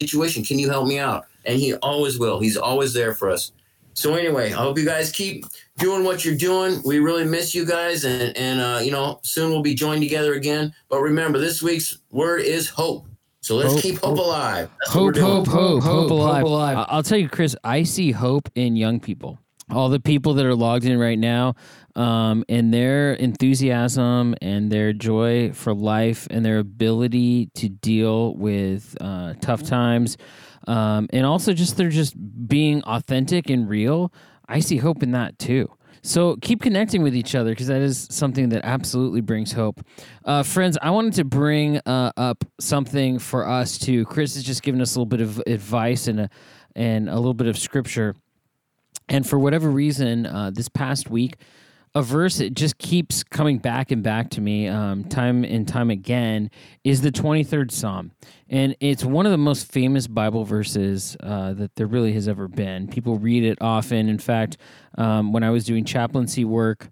situation. 0.00 0.44
Can 0.44 0.58
you 0.58 0.68
help 0.68 0.86
me 0.86 0.98
out? 0.98 1.26
And 1.44 1.58
He 1.58 1.74
always 1.76 2.18
will. 2.18 2.40
He's 2.40 2.56
always 2.56 2.92
there 2.92 3.14
for 3.14 3.30
us. 3.30 3.52
So 3.94 4.14
anyway, 4.14 4.48
I 4.52 4.56
hope 4.56 4.78
you 4.78 4.84
guys 4.84 5.10
keep 5.10 5.44
doing 5.78 6.04
what 6.04 6.24
you're 6.24 6.36
doing. 6.36 6.80
We 6.84 7.00
really 7.00 7.24
miss 7.24 7.54
you 7.54 7.66
guys, 7.66 8.04
and 8.04 8.34
and 8.36 8.60
uh, 8.60 8.80
you 8.82 8.92
know 8.92 9.18
soon 9.22 9.50
we'll 9.50 9.62
be 9.62 9.74
joined 9.74 10.00
together 10.02 10.34
again. 10.34 10.72
But 10.88 11.00
remember, 11.00 11.38
this 11.38 11.60
week's 11.62 11.98
word 12.10 12.42
is 12.42 12.68
hope. 12.68 13.06
So 13.42 13.56
let's 13.56 13.72
Hope, 13.72 13.82
keep 13.82 13.94
hope, 13.98 14.16
hope. 14.18 14.26
alive. 14.26 14.70
That's 14.80 14.94
what 14.94 15.16
Hope, 15.16 15.46
hope, 15.46 15.46
hope, 15.48 15.82
hope, 15.82 15.82
hope 15.82 16.10
alive. 16.10 16.42
alive. 16.44 16.76
I- 16.78 16.86
I'll 16.88 17.02
tell 17.02 17.18
you, 17.18 17.28
Chris, 17.28 17.56
I 17.64 17.82
see 17.84 18.12
hope 18.12 18.48
in 18.54 18.76
young 18.76 19.00
people. 19.00 19.38
All 19.70 19.88
the 19.88 19.98
people 20.00 20.34
that 20.34 20.44
are 20.46 20.54
logged 20.54 20.84
in 20.84 20.98
right 20.98 21.18
now, 21.18 21.54
um, 21.96 22.44
and 22.48 22.72
their 22.72 23.14
enthusiasm 23.14 24.34
and 24.40 24.70
their 24.70 24.92
joy 24.92 25.52
for 25.52 25.74
life 25.74 26.26
and 26.30 26.44
their 26.44 26.58
ability 26.58 27.46
to 27.54 27.68
deal 27.68 28.34
with 28.34 28.96
uh, 29.00 29.34
tough 29.40 29.62
times, 29.62 30.16
um, 30.68 31.08
and 31.12 31.26
also 31.26 31.52
just 31.52 31.76
they're 31.76 31.88
just 31.88 32.14
being 32.48 32.82
authentic 32.84 33.50
and 33.50 33.68
real. 33.68 34.12
I 34.48 34.60
see 34.60 34.78
hope 34.78 35.02
in 35.02 35.12
that 35.12 35.38
too. 35.38 35.68
So 36.02 36.36
keep 36.36 36.62
connecting 36.62 37.02
with 37.02 37.14
each 37.14 37.34
other 37.34 37.50
because 37.50 37.66
that 37.66 37.82
is 37.82 38.08
something 38.10 38.48
that 38.50 38.64
absolutely 38.64 39.20
brings 39.20 39.52
hope. 39.52 39.84
Uh, 40.24 40.42
friends, 40.42 40.78
I 40.80 40.90
wanted 40.90 41.14
to 41.14 41.24
bring 41.24 41.78
uh, 41.84 42.12
up 42.16 42.44
something 42.58 43.18
for 43.18 43.46
us 43.46 43.76
too. 43.78 44.06
Chris 44.06 44.34
has 44.34 44.44
just 44.44 44.62
given 44.62 44.80
us 44.80 44.94
a 44.94 44.98
little 44.98 45.06
bit 45.06 45.20
of 45.20 45.42
advice 45.46 46.08
and 46.08 46.20
a, 46.20 46.30
and 46.74 47.08
a 47.08 47.16
little 47.16 47.34
bit 47.34 47.48
of 47.48 47.58
scripture. 47.58 48.16
And 49.08 49.28
for 49.28 49.38
whatever 49.38 49.68
reason, 49.70 50.24
uh, 50.24 50.50
this 50.54 50.68
past 50.68 51.10
week, 51.10 51.36
a 51.94 52.02
verse 52.02 52.38
that 52.38 52.54
just 52.54 52.78
keeps 52.78 53.24
coming 53.24 53.58
back 53.58 53.90
and 53.90 54.02
back 54.02 54.30
to 54.30 54.40
me 54.40 54.68
um, 54.68 55.04
time 55.04 55.44
and 55.44 55.66
time 55.66 55.90
again 55.90 56.50
is 56.84 57.00
the 57.00 57.10
23rd 57.10 57.72
Psalm. 57.72 58.12
And 58.48 58.76
it's 58.80 59.04
one 59.04 59.26
of 59.26 59.32
the 59.32 59.38
most 59.38 59.70
famous 59.70 60.06
Bible 60.06 60.44
verses 60.44 61.16
uh, 61.20 61.52
that 61.54 61.74
there 61.74 61.88
really 61.88 62.12
has 62.12 62.28
ever 62.28 62.46
been. 62.46 62.86
People 62.86 63.18
read 63.18 63.42
it 63.42 63.58
often. 63.60 64.08
In 64.08 64.18
fact, 64.18 64.56
um, 64.98 65.32
when 65.32 65.42
I 65.42 65.50
was 65.50 65.64
doing 65.64 65.84
chaplaincy 65.84 66.44
work, 66.44 66.90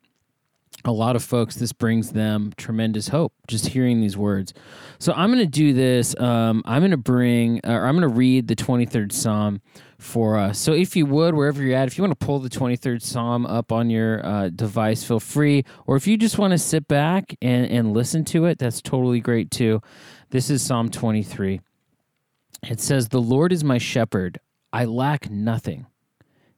a 0.84 0.92
lot 0.92 1.16
of 1.16 1.24
folks, 1.24 1.56
this 1.56 1.72
brings 1.72 2.12
them 2.12 2.52
tremendous 2.56 3.08
hope 3.08 3.32
just 3.46 3.68
hearing 3.68 4.00
these 4.00 4.16
words. 4.16 4.54
So 4.98 5.12
I'm 5.12 5.32
going 5.32 5.44
to 5.44 5.46
do 5.46 5.72
this. 5.72 6.18
Um, 6.18 6.62
I'm 6.64 6.80
going 6.80 6.92
to 6.92 6.96
bring, 6.96 7.60
or 7.64 7.84
I'm 7.84 7.96
going 7.96 8.08
to 8.08 8.14
read 8.14 8.48
the 8.48 8.56
23rd 8.56 9.12
Psalm 9.12 9.60
for 9.98 10.36
us. 10.36 10.58
So 10.58 10.72
if 10.72 10.94
you 10.94 11.06
would, 11.06 11.34
wherever 11.34 11.62
you're 11.62 11.76
at, 11.76 11.88
if 11.88 11.98
you 11.98 12.02
want 12.02 12.18
to 12.18 12.24
pull 12.24 12.38
the 12.38 12.48
23rd 12.48 13.02
Psalm 13.02 13.44
up 13.46 13.72
on 13.72 13.90
your 13.90 14.24
uh, 14.24 14.48
device, 14.50 15.02
feel 15.02 15.20
free. 15.20 15.64
Or 15.86 15.96
if 15.96 16.06
you 16.06 16.16
just 16.16 16.38
want 16.38 16.52
to 16.52 16.58
sit 16.58 16.86
back 16.86 17.36
and, 17.42 17.66
and 17.66 17.92
listen 17.92 18.24
to 18.26 18.46
it, 18.46 18.58
that's 18.58 18.80
totally 18.80 19.20
great 19.20 19.50
too. 19.50 19.82
This 20.30 20.50
is 20.50 20.62
Psalm 20.62 20.90
23. 20.90 21.60
It 22.68 22.80
says, 22.80 23.08
The 23.08 23.20
Lord 23.20 23.52
is 23.52 23.64
my 23.64 23.78
shepherd, 23.78 24.38
I 24.72 24.84
lack 24.84 25.30
nothing. 25.30 25.86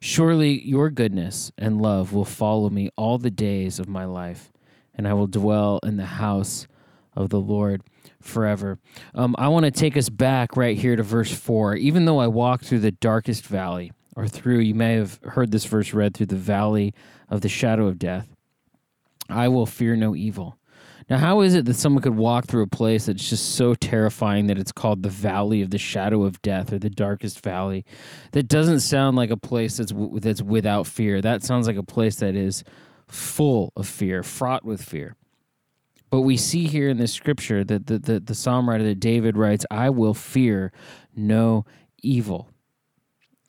Surely 0.00 0.66
your 0.66 0.90
goodness 0.90 1.52
and 1.56 1.80
love 1.80 2.12
will 2.12 2.24
follow 2.24 2.70
me 2.70 2.90
all 2.96 3.18
the 3.18 3.30
days 3.30 3.78
of 3.78 3.88
my 3.88 4.04
life, 4.04 4.52
and 4.94 5.06
I 5.06 5.14
will 5.14 5.26
dwell 5.26 5.80
in 5.82 5.96
the 5.96 6.06
house 6.06 6.66
of 7.14 7.30
the 7.30 7.40
Lord 7.40 7.82
forever. 8.20 8.78
Um, 9.14 9.34
I 9.38 9.48
want 9.48 9.64
to 9.64 9.70
take 9.70 9.96
us 9.96 10.08
back 10.08 10.56
right 10.56 10.76
here 10.76 10.96
to 10.96 11.02
verse 11.02 11.32
4. 11.32 11.76
Even 11.76 12.04
though 12.04 12.18
I 12.18 12.26
walk 12.26 12.62
through 12.62 12.80
the 12.80 12.92
darkest 12.92 13.46
valley, 13.46 13.92
or 14.14 14.28
through, 14.28 14.58
you 14.58 14.74
may 14.74 14.94
have 14.94 15.18
heard 15.22 15.50
this 15.50 15.64
verse 15.64 15.92
read, 15.92 16.14
through 16.14 16.26
the 16.26 16.36
valley 16.36 16.94
of 17.28 17.40
the 17.40 17.48
shadow 17.48 17.86
of 17.86 17.98
death, 17.98 18.28
I 19.28 19.48
will 19.48 19.66
fear 19.66 19.96
no 19.96 20.14
evil. 20.14 20.58
Now, 21.10 21.18
how 21.18 21.40
is 21.40 21.54
it 21.54 21.64
that 21.66 21.74
someone 21.74 22.02
could 22.02 22.16
walk 22.16 22.46
through 22.46 22.62
a 22.62 22.68
place 22.68 23.06
that's 23.06 23.28
just 23.28 23.54
so 23.54 23.74
terrifying 23.74 24.46
that 24.46 24.58
it's 24.58 24.72
called 24.72 25.02
the 25.02 25.08
valley 25.08 25.62
of 25.62 25.70
the 25.70 25.78
shadow 25.78 26.22
of 26.24 26.40
death 26.42 26.72
or 26.72 26.78
the 26.78 26.90
darkest 26.90 27.42
valley? 27.42 27.84
That 28.32 28.48
doesn't 28.48 28.80
sound 28.80 29.16
like 29.16 29.30
a 29.30 29.36
place 29.36 29.76
that's 29.76 29.92
w- 29.92 30.20
that's 30.20 30.42
without 30.42 30.86
fear. 30.86 31.20
That 31.20 31.42
sounds 31.42 31.66
like 31.66 31.76
a 31.76 31.82
place 31.82 32.16
that 32.16 32.34
is 32.34 32.64
full 33.08 33.72
of 33.76 33.86
fear, 33.86 34.22
fraught 34.22 34.64
with 34.64 34.82
fear. 34.82 35.16
But 36.10 36.20
we 36.20 36.36
see 36.36 36.66
here 36.66 36.90
in 36.90 36.98
this 36.98 37.12
scripture 37.12 37.64
that 37.64 37.86
the, 37.86 37.98
the, 37.98 38.20
the 38.20 38.34
psalm 38.34 38.68
writer 38.68 38.84
that 38.84 39.00
David 39.00 39.36
writes, 39.36 39.64
I 39.70 39.88
will 39.90 40.14
fear 40.14 40.70
no 41.16 41.64
evil. 42.02 42.50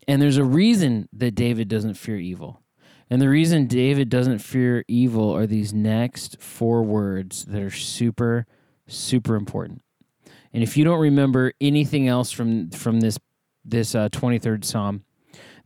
And 0.08 0.22
there's 0.22 0.38
a 0.38 0.46
reason 0.46 1.10
that 1.14 1.36
David 1.36 1.68
doesn't 1.68 1.96
fear 1.96 2.18
evil. 2.18 2.63
And 3.10 3.22
the 3.22 3.30
reason 3.30 3.68
David 3.68 4.10
doesn't 4.10 4.40
fear 4.40 4.84
evil 4.88 5.36
are 5.36 5.46
these 5.46 5.74
next 5.74 6.42
four 6.42 6.84
words 6.84 7.46
that 7.46 7.62
are 7.62 7.70
super, 7.70 8.46
super 8.88 9.36
important. 9.36 9.82
And 10.54 10.64
if 10.64 10.78
you 10.78 10.84
don't 10.84 11.00
remember 11.00 11.54
anything 11.60 12.08
else 12.08 12.32
from 12.32 12.70
from 12.70 13.00
this 13.00 13.20
this 13.66 13.96
uh, 13.96 14.10
23rd 14.10 14.64
Psalm, 14.64 15.04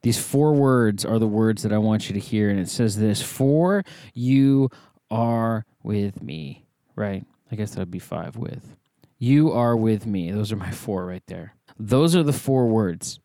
these 0.02 0.18
four 0.18 0.54
words 0.54 1.04
are 1.04 1.20
the 1.20 1.28
words 1.28 1.64
that 1.64 1.74
I 1.74 1.78
want 1.78 2.10
you 2.10 2.14
to 2.14 2.20
hear. 2.20 2.50
And 2.50 2.60
it 2.60 2.70
says 2.70 2.98
this: 2.98 3.22
"For 3.22 3.84
you 4.14 4.70
are 5.12 5.66
with 5.84 6.22
me." 6.22 6.66
Right? 6.96 7.26
I 7.52 7.56
guess 7.56 7.72
that 7.72 7.80
would 7.80 7.92
be 7.92 8.00
five 8.00 8.36
with. 8.38 8.76
You 9.20 9.52
are 9.52 9.76
with 9.76 10.06
me. 10.06 10.32
Those 10.32 10.52
are 10.52 10.58
my 10.58 10.72
four 10.72 11.06
right 11.06 11.24
there. 11.28 11.56
Those 11.80 12.16
are 12.16 12.24
the 12.24 12.34
four 12.34 12.68
words 12.68 13.20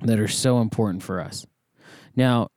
that 0.00 0.18
are 0.18 0.28
so 0.28 0.60
important 0.60 1.02
for 1.02 1.20
us. 1.20 1.46
Now, 2.14 2.48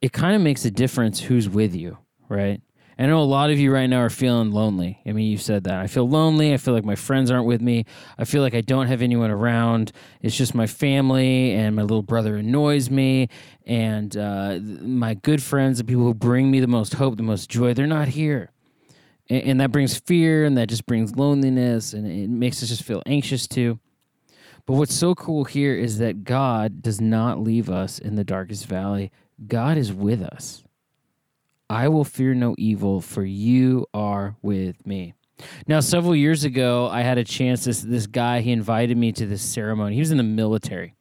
it 0.00 0.12
kind 0.12 0.36
of 0.36 0.42
makes 0.42 0.64
a 0.64 0.70
difference 0.70 1.20
who's 1.20 1.48
with 1.48 1.74
you, 1.74 1.98
right? 2.28 2.60
I 3.00 3.06
know 3.06 3.20
a 3.20 3.22
lot 3.22 3.50
of 3.50 3.60
you 3.60 3.72
right 3.72 3.86
now 3.86 4.00
are 4.00 4.10
feeling 4.10 4.50
lonely. 4.50 4.98
I 5.06 5.12
mean, 5.12 5.30
you 5.30 5.38
said 5.38 5.64
that. 5.64 5.78
I 5.78 5.86
feel 5.86 6.08
lonely. 6.08 6.52
I 6.52 6.56
feel 6.56 6.74
like 6.74 6.84
my 6.84 6.96
friends 6.96 7.30
aren't 7.30 7.46
with 7.46 7.60
me. 7.60 7.84
I 8.18 8.24
feel 8.24 8.42
like 8.42 8.54
I 8.54 8.60
don't 8.60 8.88
have 8.88 9.02
anyone 9.02 9.30
around. 9.30 9.92
It's 10.20 10.36
just 10.36 10.52
my 10.52 10.66
family, 10.66 11.52
and 11.52 11.76
my 11.76 11.82
little 11.82 12.02
brother 12.02 12.36
annoys 12.36 12.90
me. 12.90 13.28
And 13.66 14.16
uh, 14.16 14.58
my 14.60 15.14
good 15.14 15.40
friends, 15.40 15.78
the 15.78 15.84
people 15.84 16.02
who 16.02 16.14
bring 16.14 16.50
me 16.50 16.58
the 16.58 16.66
most 16.66 16.94
hope, 16.94 17.16
the 17.16 17.22
most 17.22 17.48
joy, 17.48 17.72
they're 17.72 17.86
not 17.86 18.08
here. 18.08 18.50
And, 19.30 19.42
and 19.44 19.60
that 19.60 19.70
brings 19.70 19.96
fear, 19.96 20.44
and 20.44 20.58
that 20.58 20.68
just 20.68 20.84
brings 20.84 21.14
loneliness, 21.14 21.92
and 21.92 22.04
it 22.04 22.28
makes 22.28 22.64
us 22.64 22.68
just 22.68 22.82
feel 22.82 23.04
anxious 23.06 23.46
too. 23.46 23.78
But 24.66 24.74
what's 24.74 24.94
so 24.94 25.14
cool 25.14 25.44
here 25.44 25.74
is 25.74 25.98
that 25.98 26.24
God 26.24 26.82
does 26.82 27.00
not 27.00 27.40
leave 27.40 27.70
us 27.70 28.00
in 28.00 28.16
the 28.16 28.24
darkest 28.24 28.66
valley. 28.66 29.12
God 29.46 29.78
is 29.78 29.92
with 29.92 30.22
us. 30.22 30.64
I 31.70 31.88
will 31.88 32.04
fear 32.04 32.34
no 32.34 32.54
evil, 32.56 33.00
for 33.00 33.24
you 33.24 33.86
are 33.92 34.36
with 34.42 34.86
me. 34.86 35.14
Now, 35.66 35.80
several 35.80 36.16
years 36.16 36.44
ago, 36.44 36.88
I 36.88 37.02
had 37.02 37.18
a 37.18 37.24
chance. 37.24 37.64
This 37.64 37.82
this 37.82 38.06
guy 38.06 38.40
he 38.40 38.50
invited 38.50 38.96
me 38.96 39.12
to 39.12 39.26
this 39.26 39.42
ceremony. 39.42 39.94
He 39.94 40.00
was 40.00 40.10
in 40.10 40.16
the 40.16 40.22
military, 40.22 40.94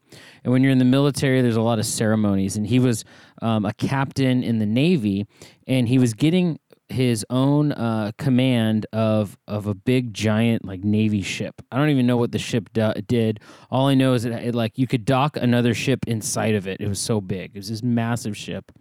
and 0.44 0.52
when 0.52 0.62
you're 0.62 0.72
in 0.72 0.78
the 0.78 0.86
military, 0.86 1.42
there's 1.42 1.56
a 1.56 1.62
lot 1.62 1.80
of 1.80 1.86
ceremonies. 1.86 2.58
And 2.58 2.68
he 2.68 2.80
was 2.80 3.04
um, 3.42 3.66
a 3.66 3.74
captain 3.74 4.44
in 4.44 4.60
the 4.60 4.66
Navy, 4.66 5.26
and 5.66 5.88
he 5.88 5.98
was 5.98 6.14
getting 6.14 6.60
his 6.90 7.26
own 7.30 7.72
uh, 7.74 8.12
command 8.18 8.86
of 8.94 9.38
of 9.48 9.68
a 9.68 9.74
big 9.74 10.14
giant 10.14 10.66
like 10.66 10.84
navy 10.84 11.22
ship. 11.22 11.62
I 11.72 11.78
don't 11.78 11.90
even 11.90 12.08
know 12.08 12.18
what 12.18 12.32
the 12.32 12.40
ship 12.40 12.70
do- 12.74 12.94
did. 13.08 13.40
All 13.70 13.88
I 13.88 13.94
know 13.94 14.14
is 14.14 14.24
that 14.24 14.44
it, 14.44 14.56
like 14.56 14.78
you 14.78 14.88
could 14.88 15.06
dock 15.06 15.38
another 15.38 15.74
ship 15.74 16.08
inside 16.08 16.56
of 16.56 16.68
it. 16.68 16.80
It 16.80 16.88
was 16.88 17.00
so 17.00 17.20
big. 17.20 17.52
It 17.54 17.60
was 17.60 17.70
this 17.70 17.84
massive 17.84 18.38
ship. 18.38 18.72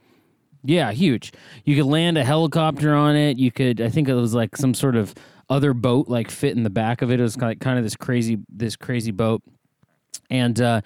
Yeah, 0.64 0.90
huge. 0.92 1.33
You 1.64 1.77
could 1.77 1.87
land 1.87 2.19
a 2.19 2.25
helicopter 2.25 2.95
on 2.95 3.14
it. 3.14 3.38
You 3.38 3.53
could, 3.53 3.81
I 3.81 3.88
think 3.88 4.09
it 4.09 4.14
was 4.14 4.35
like 4.35 4.57
some 4.57 4.75
sort 4.75 4.97
of 4.97 5.14
other 5.49 5.73
boat, 5.73 6.09
like 6.09 6.29
fit 6.29 6.57
in 6.57 6.64
the 6.64 6.71
back 6.71 7.03
of 7.03 7.11
it. 7.12 7.21
It 7.21 7.23
was 7.23 7.37
like 7.37 7.61
kind 7.61 7.79
of 7.79 7.85
this 7.85 7.95
crazy, 7.95 8.38
this 8.49 8.75
crazy 8.75 9.12
boat. 9.12 9.42
And 10.29 10.61
uh, 10.61 10.81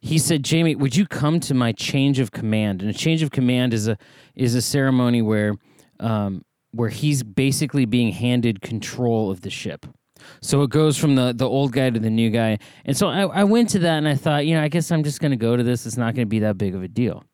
he 0.00 0.18
said, 0.18 0.42
"Jamie, 0.42 0.74
would 0.74 0.96
you 0.96 1.06
come 1.06 1.38
to 1.40 1.52
my 1.52 1.72
change 1.72 2.18
of 2.18 2.30
command?" 2.30 2.80
And 2.80 2.90
a 2.90 2.94
change 2.94 3.22
of 3.22 3.30
command 3.30 3.74
is 3.74 3.88
a 3.88 3.98
is 4.34 4.54
a 4.54 4.62
ceremony 4.62 5.20
where 5.20 5.56
um, 6.00 6.44
where 6.76 6.88
he's 6.88 7.22
basically 7.22 7.84
being 7.84 8.12
handed 8.12 8.60
control 8.60 9.30
of 9.30 9.40
the 9.40 9.50
ship. 9.50 9.86
So 10.40 10.62
it 10.62 10.70
goes 10.70 10.96
from 10.96 11.14
the 11.14 11.32
the 11.32 11.48
old 11.48 11.72
guy 11.72 11.90
to 11.90 12.00
the 12.00 12.10
new 12.10 12.30
guy. 12.30 12.58
And 12.84 12.96
so 12.96 13.08
I, 13.08 13.22
I 13.22 13.44
went 13.44 13.68
to 13.70 13.78
that 13.80 13.98
and 13.98 14.08
I 14.08 14.14
thought, 14.14 14.46
you 14.46 14.54
know, 14.54 14.62
I 14.62 14.68
guess 14.68 14.90
I'm 14.90 15.04
just 15.04 15.20
going 15.20 15.30
to 15.30 15.36
go 15.36 15.56
to 15.56 15.62
this. 15.62 15.86
It's 15.86 15.96
not 15.96 16.14
going 16.14 16.26
to 16.26 16.30
be 16.30 16.40
that 16.40 16.58
big 16.58 16.74
of 16.74 16.82
a 16.82 16.88
deal. 16.88 17.24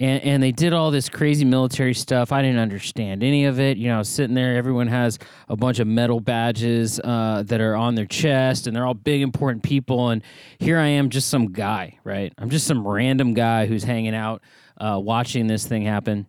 And, 0.00 0.22
and 0.24 0.42
they 0.42 0.50
did 0.50 0.72
all 0.72 0.90
this 0.90 1.08
crazy 1.08 1.44
military 1.44 1.94
stuff. 1.94 2.32
I 2.32 2.42
didn't 2.42 2.58
understand 2.58 3.22
any 3.22 3.44
of 3.44 3.60
it. 3.60 3.76
You 3.76 3.88
know, 3.88 3.96
I 3.96 3.98
was 3.98 4.08
sitting 4.08 4.34
there. 4.34 4.56
Everyone 4.56 4.88
has 4.88 5.18
a 5.48 5.56
bunch 5.56 5.78
of 5.78 5.86
metal 5.86 6.18
badges 6.18 6.98
uh, 6.98 7.44
that 7.46 7.60
are 7.60 7.76
on 7.76 7.94
their 7.94 8.06
chest, 8.06 8.66
and 8.66 8.74
they're 8.74 8.86
all 8.86 8.94
big, 8.94 9.22
important 9.22 9.62
people. 9.62 10.10
And 10.10 10.22
here 10.58 10.78
I 10.78 10.88
am, 10.88 11.10
just 11.10 11.28
some 11.28 11.52
guy, 11.52 11.98
right? 12.02 12.32
I'm 12.38 12.50
just 12.50 12.66
some 12.66 12.86
random 12.86 13.34
guy 13.34 13.66
who's 13.66 13.84
hanging 13.84 14.16
out, 14.16 14.42
uh, 14.78 14.98
watching 15.00 15.46
this 15.46 15.64
thing 15.64 15.82
happen. 15.82 16.26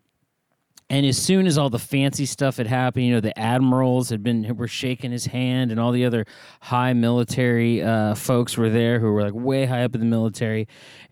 And 0.89 1.05
as 1.05 1.17
soon 1.17 1.47
as 1.47 1.57
all 1.57 1.71
the 1.71 1.79
fancy 1.79 2.27
stuff 2.27 2.57
had 2.57 2.67
happened, 2.67 3.05
you 3.07 3.13
know, 3.13 3.19
the 3.19 3.37
admirals 3.39 4.09
had 4.09 4.21
been 4.21 4.55
were 4.55 4.67
shaking 4.67 5.11
his 5.11 5.25
hand, 5.25 5.71
and 5.71 5.79
all 5.79 5.91
the 5.91 6.05
other 6.05 6.25
high 6.61 6.93
military 6.93 7.81
uh, 7.81 8.13
folks 8.13 8.55
were 8.55 8.69
there 8.69 8.99
who 8.99 9.11
were 9.11 9.23
like 9.23 9.33
way 9.33 9.65
high 9.65 9.83
up 9.83 9.95
in 9.95 9.99
the 9.99 10.05
military, 10.05 10.67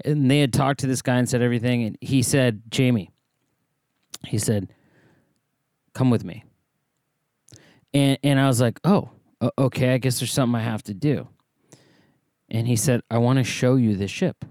and 0.05 0.29
they 0.29 0.39
had 0.39 0.53
talked 0.53 0.81
to 0.81 0.87
this 0.87 1.01
guy 1.01 1.17
and 1.17 1.27
said 1.27 1.41
everything. 1.41 1.83
And 1.83 1.97
he 2.01 2.21
said, 2.21 2.61
"Jamie," 2.69 3.09
he 4.27 4.37
said, 4.37 4.71
"Come 5.93 6.11
with 6.11 6.23
me." 6.23 6.43
And 7.95 8.19
and 8.23 8.39
I 8.39 8.47
was 8.47 8.61
like, 8.61 8.79
"Oh, 8.83 9.09
okay. 9.57 9.95
I 9.95 9.97
guess 9.97 10.19
there's 10.19 10.33
something 10.33 10.55
I 10.55 10.63
have 10.63 10.83
to 10.83 10.93
do." 10.93 11.29
And 12.47 12.67
he 12.67 12.75
said, 12.75 13.01
"I 13.09 13.17
want 13.17 13.37
to 13.37 13.43
show 13.43 13.75
you 13.75 13.95
the 13.95 14.07
ship." 14.07 14.45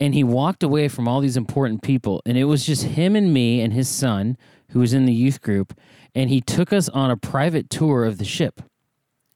And 0.00 0.14
he 0.14 0.24
walked 0.24 0.62
away 0.62 0.88
from 0.88 1.06
all 1.06 1.20
these 1.20 1.36
important 1.36 1.82
people. 1.82 2.20
And 2.26 2.36
it 2.36 2.44
was 2.44 2.66
just 2.66 2.84
him 2.84 3.14
and 3.16 3.32
me 3.32 3.60
and 3.60 3.72
his 3.72 3.88
son 3.88 4.36
who 4.70 4.80
was 4.80 4.92
in 4.92 5.06
the 5.06 5.12
youth 5.12 5.40
group 5.40 5.72
and 6.14 6.30
he 6.30 6.40
took 6.40 6.72
us 6.72 6.88
on 6.88 7.10
a 7.10 7.16
private 7.16 7.70
tour 7.70 8.04
of 8.04 8.18
the 8.18 8.24
ship. 8.24 8.60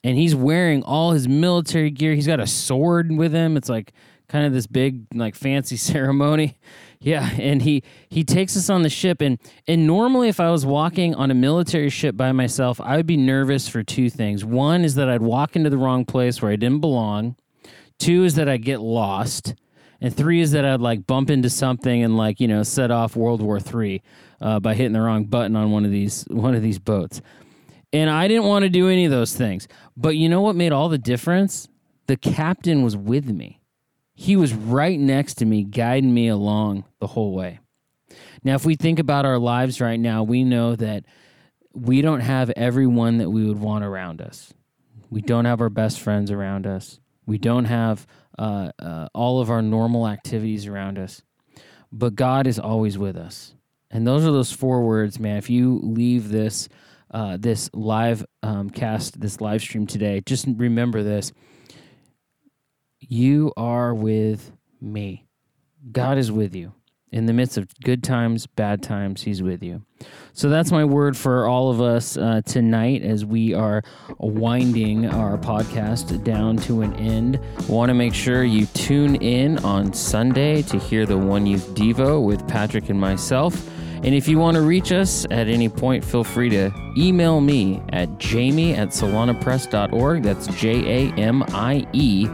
And 0.04 0.16
he's 0.16 0.34
wearing 0.34 0.82
all 0.84 1.12
his 1.12 1.26
military 1.26 1.90
gear. 1.90 2.14
He's 2.14 2.26
got 2.26 2.40
a 2.40 2.46
sword 2.46 3.10
with 3.12 3.32
him. 3.32 3.56
It's 3.56 3.68
like 3.68 3.92
kind 4.28 4.46
of 4.46 4.52
this 4.52 4.66
big 4.66 5.06
like 5.14 5.34
fancy 5.34 5.76
ceremony. 5.76 6.58
Yeah 7.00 7.30
and 7.38 7.62
he 7.62 7.82
he 8.08 8.24
takes 8.24 8.56
us 8.56 8.68
on 8.70 8.82
the 8.82 8.90
ship. 8.90 9.20
And 9.20 9.38
and 9.66 9.86
normally 9.86 10.28
if 10.28 10.40
i 10.40 10.50
was 10.50 10.66
walking 10.66 11.14
on 11.14 11.30
a 11.30 11.34
military 11.34 11.90
ship 11.90 12.16
by 12.16 12.32
myself 12.32 12.80
i 12.80 12.96
would 12.96 13.06
be 13.06 13.16
nervous 13.16 13.68
for 13.68 13.82
two 13.82 14.10
things. 14.10 14.44
One 14.44 14.84
is 14.84 14.94
that 14.96 15.08
i'd 15.08 15.22
walk 15.22 15.56
into 15.56 15.70
the 15.70 15.78
wrong 15.78 16.04
place 16.04 16.42
where 16.42 16.52
i 16.52 16.56
didn't 16.56 16.80
belong. 16.80 17.36
Two 17.98 18.24
is 18.24 18.34
that 18.36 18.48
i'd 18.48 18.62
get 18.62 18.80
lost 18.80 19.54
and 20.00 20.14
three 20.14 20.40
is 20.40 20.52
that 20.52 20.64
I'd 20.64 20.80
like 20.80 21.06
bump 21.06 21.30
into 21.30 21.50
something 21.50 22.02
and 22.02 22.16
like 22.16 22.40
you 22.40 22.48
know 22.48 22.62
set 22.62 22.90
off 22.90 23.16
World 23.16 23.42
War 23.42 23.58
Three 23.60 24.02
uh, 24.40 24.60
by 24.60 24.74
hitting 24.74 24.92
the 24.92 25.00
wrong 25.00 25.24
button 25.24 25.56
on 25.56 25.70
one 25.70 25.84
of 25.84 25.90
these 25.90 26.24
one 26.28 26.54
of 26.54 26.62
these 26.62 26.78
boats. 26.78 27.20
And 27.92 28.10
I 28.10 28.28
didn't 28.28 28.44
want 28.44 28.64
to 28.64 28.68
do 28.68 28.88
any 28.88 29.06
of 29.06 29.10
those 29.10 29.34
things. 29.34 29.66
But 29.96 30.16
you 30.16 30.28
know 30.28 30.42
what 30.42 30.56
made 30.56 30.72
all 30.72 30.88
the 30.88 30.98
difference? 30.98 31.68
The 32.06 32.16
captain 32.16 32.82
was 32.82 32.96
with 32.96 33.30
me. 33.30 33.60
He 34.14 34.36
was 34.36 34.52
right 34.52 34.98
next 34.98 35.34
to 35.34 35.46
me, 35.46 35.64
guiding 35.64 36.12
me 36.12 36.28
along 36.28 36.84
the 37.00 37.06
whole 37.06 37.34
way. 37.34 37.60
Now, 38.44 38.54
if 38.54 38.64
we 38.64 38.76
think 38.76 38.98
about 38.98 39.24
our 39.24 39.38
lives 39.38 39.80
right 39.80 39.98
now, 39.98 40.22
we 40.22 40.44
know 40.44 40.76
that 40.76 41.04
we 41.72 42.02
don't 42.02 42.20
have 42.20 42.50
everyone 42.50 43.18
that 43.18 43.30
we 43.30 43.46
would 43.46 43.58
want 43.58 43.84
around 43.84 44.20
us. 44.20 44.52
We 45.10 45.22
don't 45.22 45.44
have 45.44 45.60
our 45.60 45.70
best 45.70 46.00
friends 46.00 46.30
around 46.30 46.66
us. 46.66 47.00
We 47.26 47.38
don't 47.38 47.66
have 47.66 48.06
uh, 48.38 48.70
uh, 48.78 49.08
all 49.14 49.40
of 49.40 49.50
our 49.50 49.62
normal 49.62 50.06
activities 50.06 50.66
around 50.66 50.98
us. 50.98 51.22
But 51.90 52.14
God 52.14 52.46
is 52.46 52.58
always 52.58 52.98
with 52.98 53.16
us. 53.16 53.54
And 53.90 54.06
those 54.06 54.24
are 54.26 54.30
those 54.32 54.52
four 54.52 54.84
words, 54.84 55.18
man. 55.18 55.38
If 55.38 55.48
you 55.48 55.80
leave 55.82 56.28
this 56.28 56.68
uh, 57.10 57.38
this 57.38 57.70
live 57.72 58.26
um, 58.42 58.68
cast, 58.68 59.18
this 59.18 59.40
live 59.40 59.62
stream 59.62 59.86
today, 59.86 60.20
just 60.26 60.46
remember 60.46 61.02
this. 61.02 61.32
You 63.00 63.52
are 63.56 63.94
with 63.94 64.52
me. 64.80 65.26
God 65.90 66.18
is 66.18 66.30
with 66.30 66.54
you 66.54 66.74
in 67.10 67.26
the 67.26 67.32
midst 67.32 67.58
of 67.58 67.68
good 67.80 68.02
times, 68.02 68.46
bad 68.46 68.82
times, 68.82 69.22
He's 69.22 69.42
with 69.42 69.62
you. 69.62 69.82
So 70.32 70.48
that's 70.48 70.70
my 70.70 70.84
word 70.84 71.16
for 71.16 71.46
all 71.46 71.70
of 71.70 71.80
us 71.80 72.16
uh, 72.16 72.42
tonight 72.44 73.02
as 73.02 73.24
we 73.24 73.54
are 73.54 73.82
winding 74.18 75.06
our 75.06 75.36
podcast 75.36 76.22
down 76.22 76.56
to 76.58 76.82
an 76.82 76.94
end. 76.94 77.40
Want 77.68 77.90
to 77.90 77.94
make 77.94 78.14
sure 78.14 78.44
you 78.44 78.66
tune 78.66 79.16
in 79.16 79.58
on 79.64 79.92
Sunday 79.92 80.62
to 80.62 80.78
hear 80.78 81.06
the 81.06 81.18
One 81.18 81.46
Youth 81.46 81.74
Devo 81.74 82.24
with 82.24 82.46
Patrick 82.46 82.88
and 82.88 83.00
myself. 83.00 83.68
And 84.04 84.14
if 84.14 84.28
you 84.28 84.38
want 84.38 84.54
to 84.54 84.62
reach 84.62 84.92
us 84.92 85.26
at 85.30 85.48
any 85.48 85.68
point, 85.68 86.04
feel 86.04 86.22
free 86.22 86.50
to 86.50 86.70
email 86.96 87.40
me 87.40 87.82
at 87.88 88.18
jamie 88.18 88.74
at 88.74 88.90
solanapress.org. 88.90 90.22
That's 90.22 90.46
J 90.56 91.08
A 91.08 91.12
M 91.14 91.42
I 91.48 91.84
E 91.92 92.28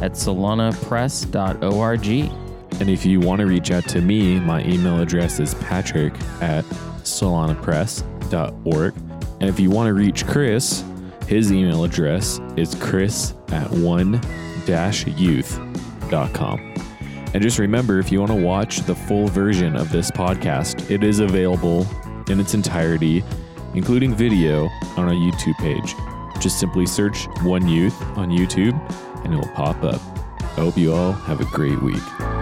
at 0.00 0.12
solanapress.org. 0.12 2.49
And 2.80 2.88
if 2.88 3.04
you 3.04 3.20
want 3.20 3.40
to 3.40 3.46
reach 3.46 3.70
out 3.70 3.86
to 3.90 4.00
me, 4.00 4.40
my 4.40 4.64
email 4.64 5.00
address 5.00 5.38
is 5.38 5.54
patrick 5.54 6.14
at 6.40 6.64
solanapress.org. 7.04 8.94
And 9.40 9.48
if 9.48 9.60
you 9.60 9.70
want 9.70 9.88
to 9.88 9.94
reach 9.94 10.26
Chris, 10.26 10.82
his 11.26 11.52
email 11.52 11.84
address 11.84 12.40
is 12.56 12.74
chris 12.74 13.34
at 13.48 13.70
one 13.70 14.20
youth.com. 15.16 16.74
And 17.32 17.42
just 17.42 17.58
remember 17.58 17.98
if 17.98 18.12
you 18.12 18.20
want 18.20 18.30
to 18.30 18.40
watch 18.40 18.78
the 18.78 18.94
full 18.94 19.26
version 19.26 19.76
of 19.76 19.90
this 19.90 20.10
podcast, 20.10 20.90
it 20.90 21.02
is 21.02 21.18
available 21.20 21.86
in 22.28 22.38
its 22.40 22.54
entirety, 22.54 23.24
including 23.74 24.14
video, 24.14 24.68
on 24.96 25.08
our 25.08 25.12
YouTube 25.12 25.56
page. 25.56 25.94
Just 26.40 26.60
simply 26.60 26.86
search 26.86 27.26
One 27.42 27.68
Youth 27.68 28.00
on 28.16 28.30
YouTube 28.30 28.78
and 29.24 29.34
it 29.34 29.36
will 29.36 29.54
pop 29.54 29.82
up. 29.82 30.00
I 30.40 30.62
hope 30.62 30.76
you 30.76 30.94
all 30.94 31.12
have 31.12 31.40
a 31.40 31.44
great 31.46 31.80
week. 31.82 32.39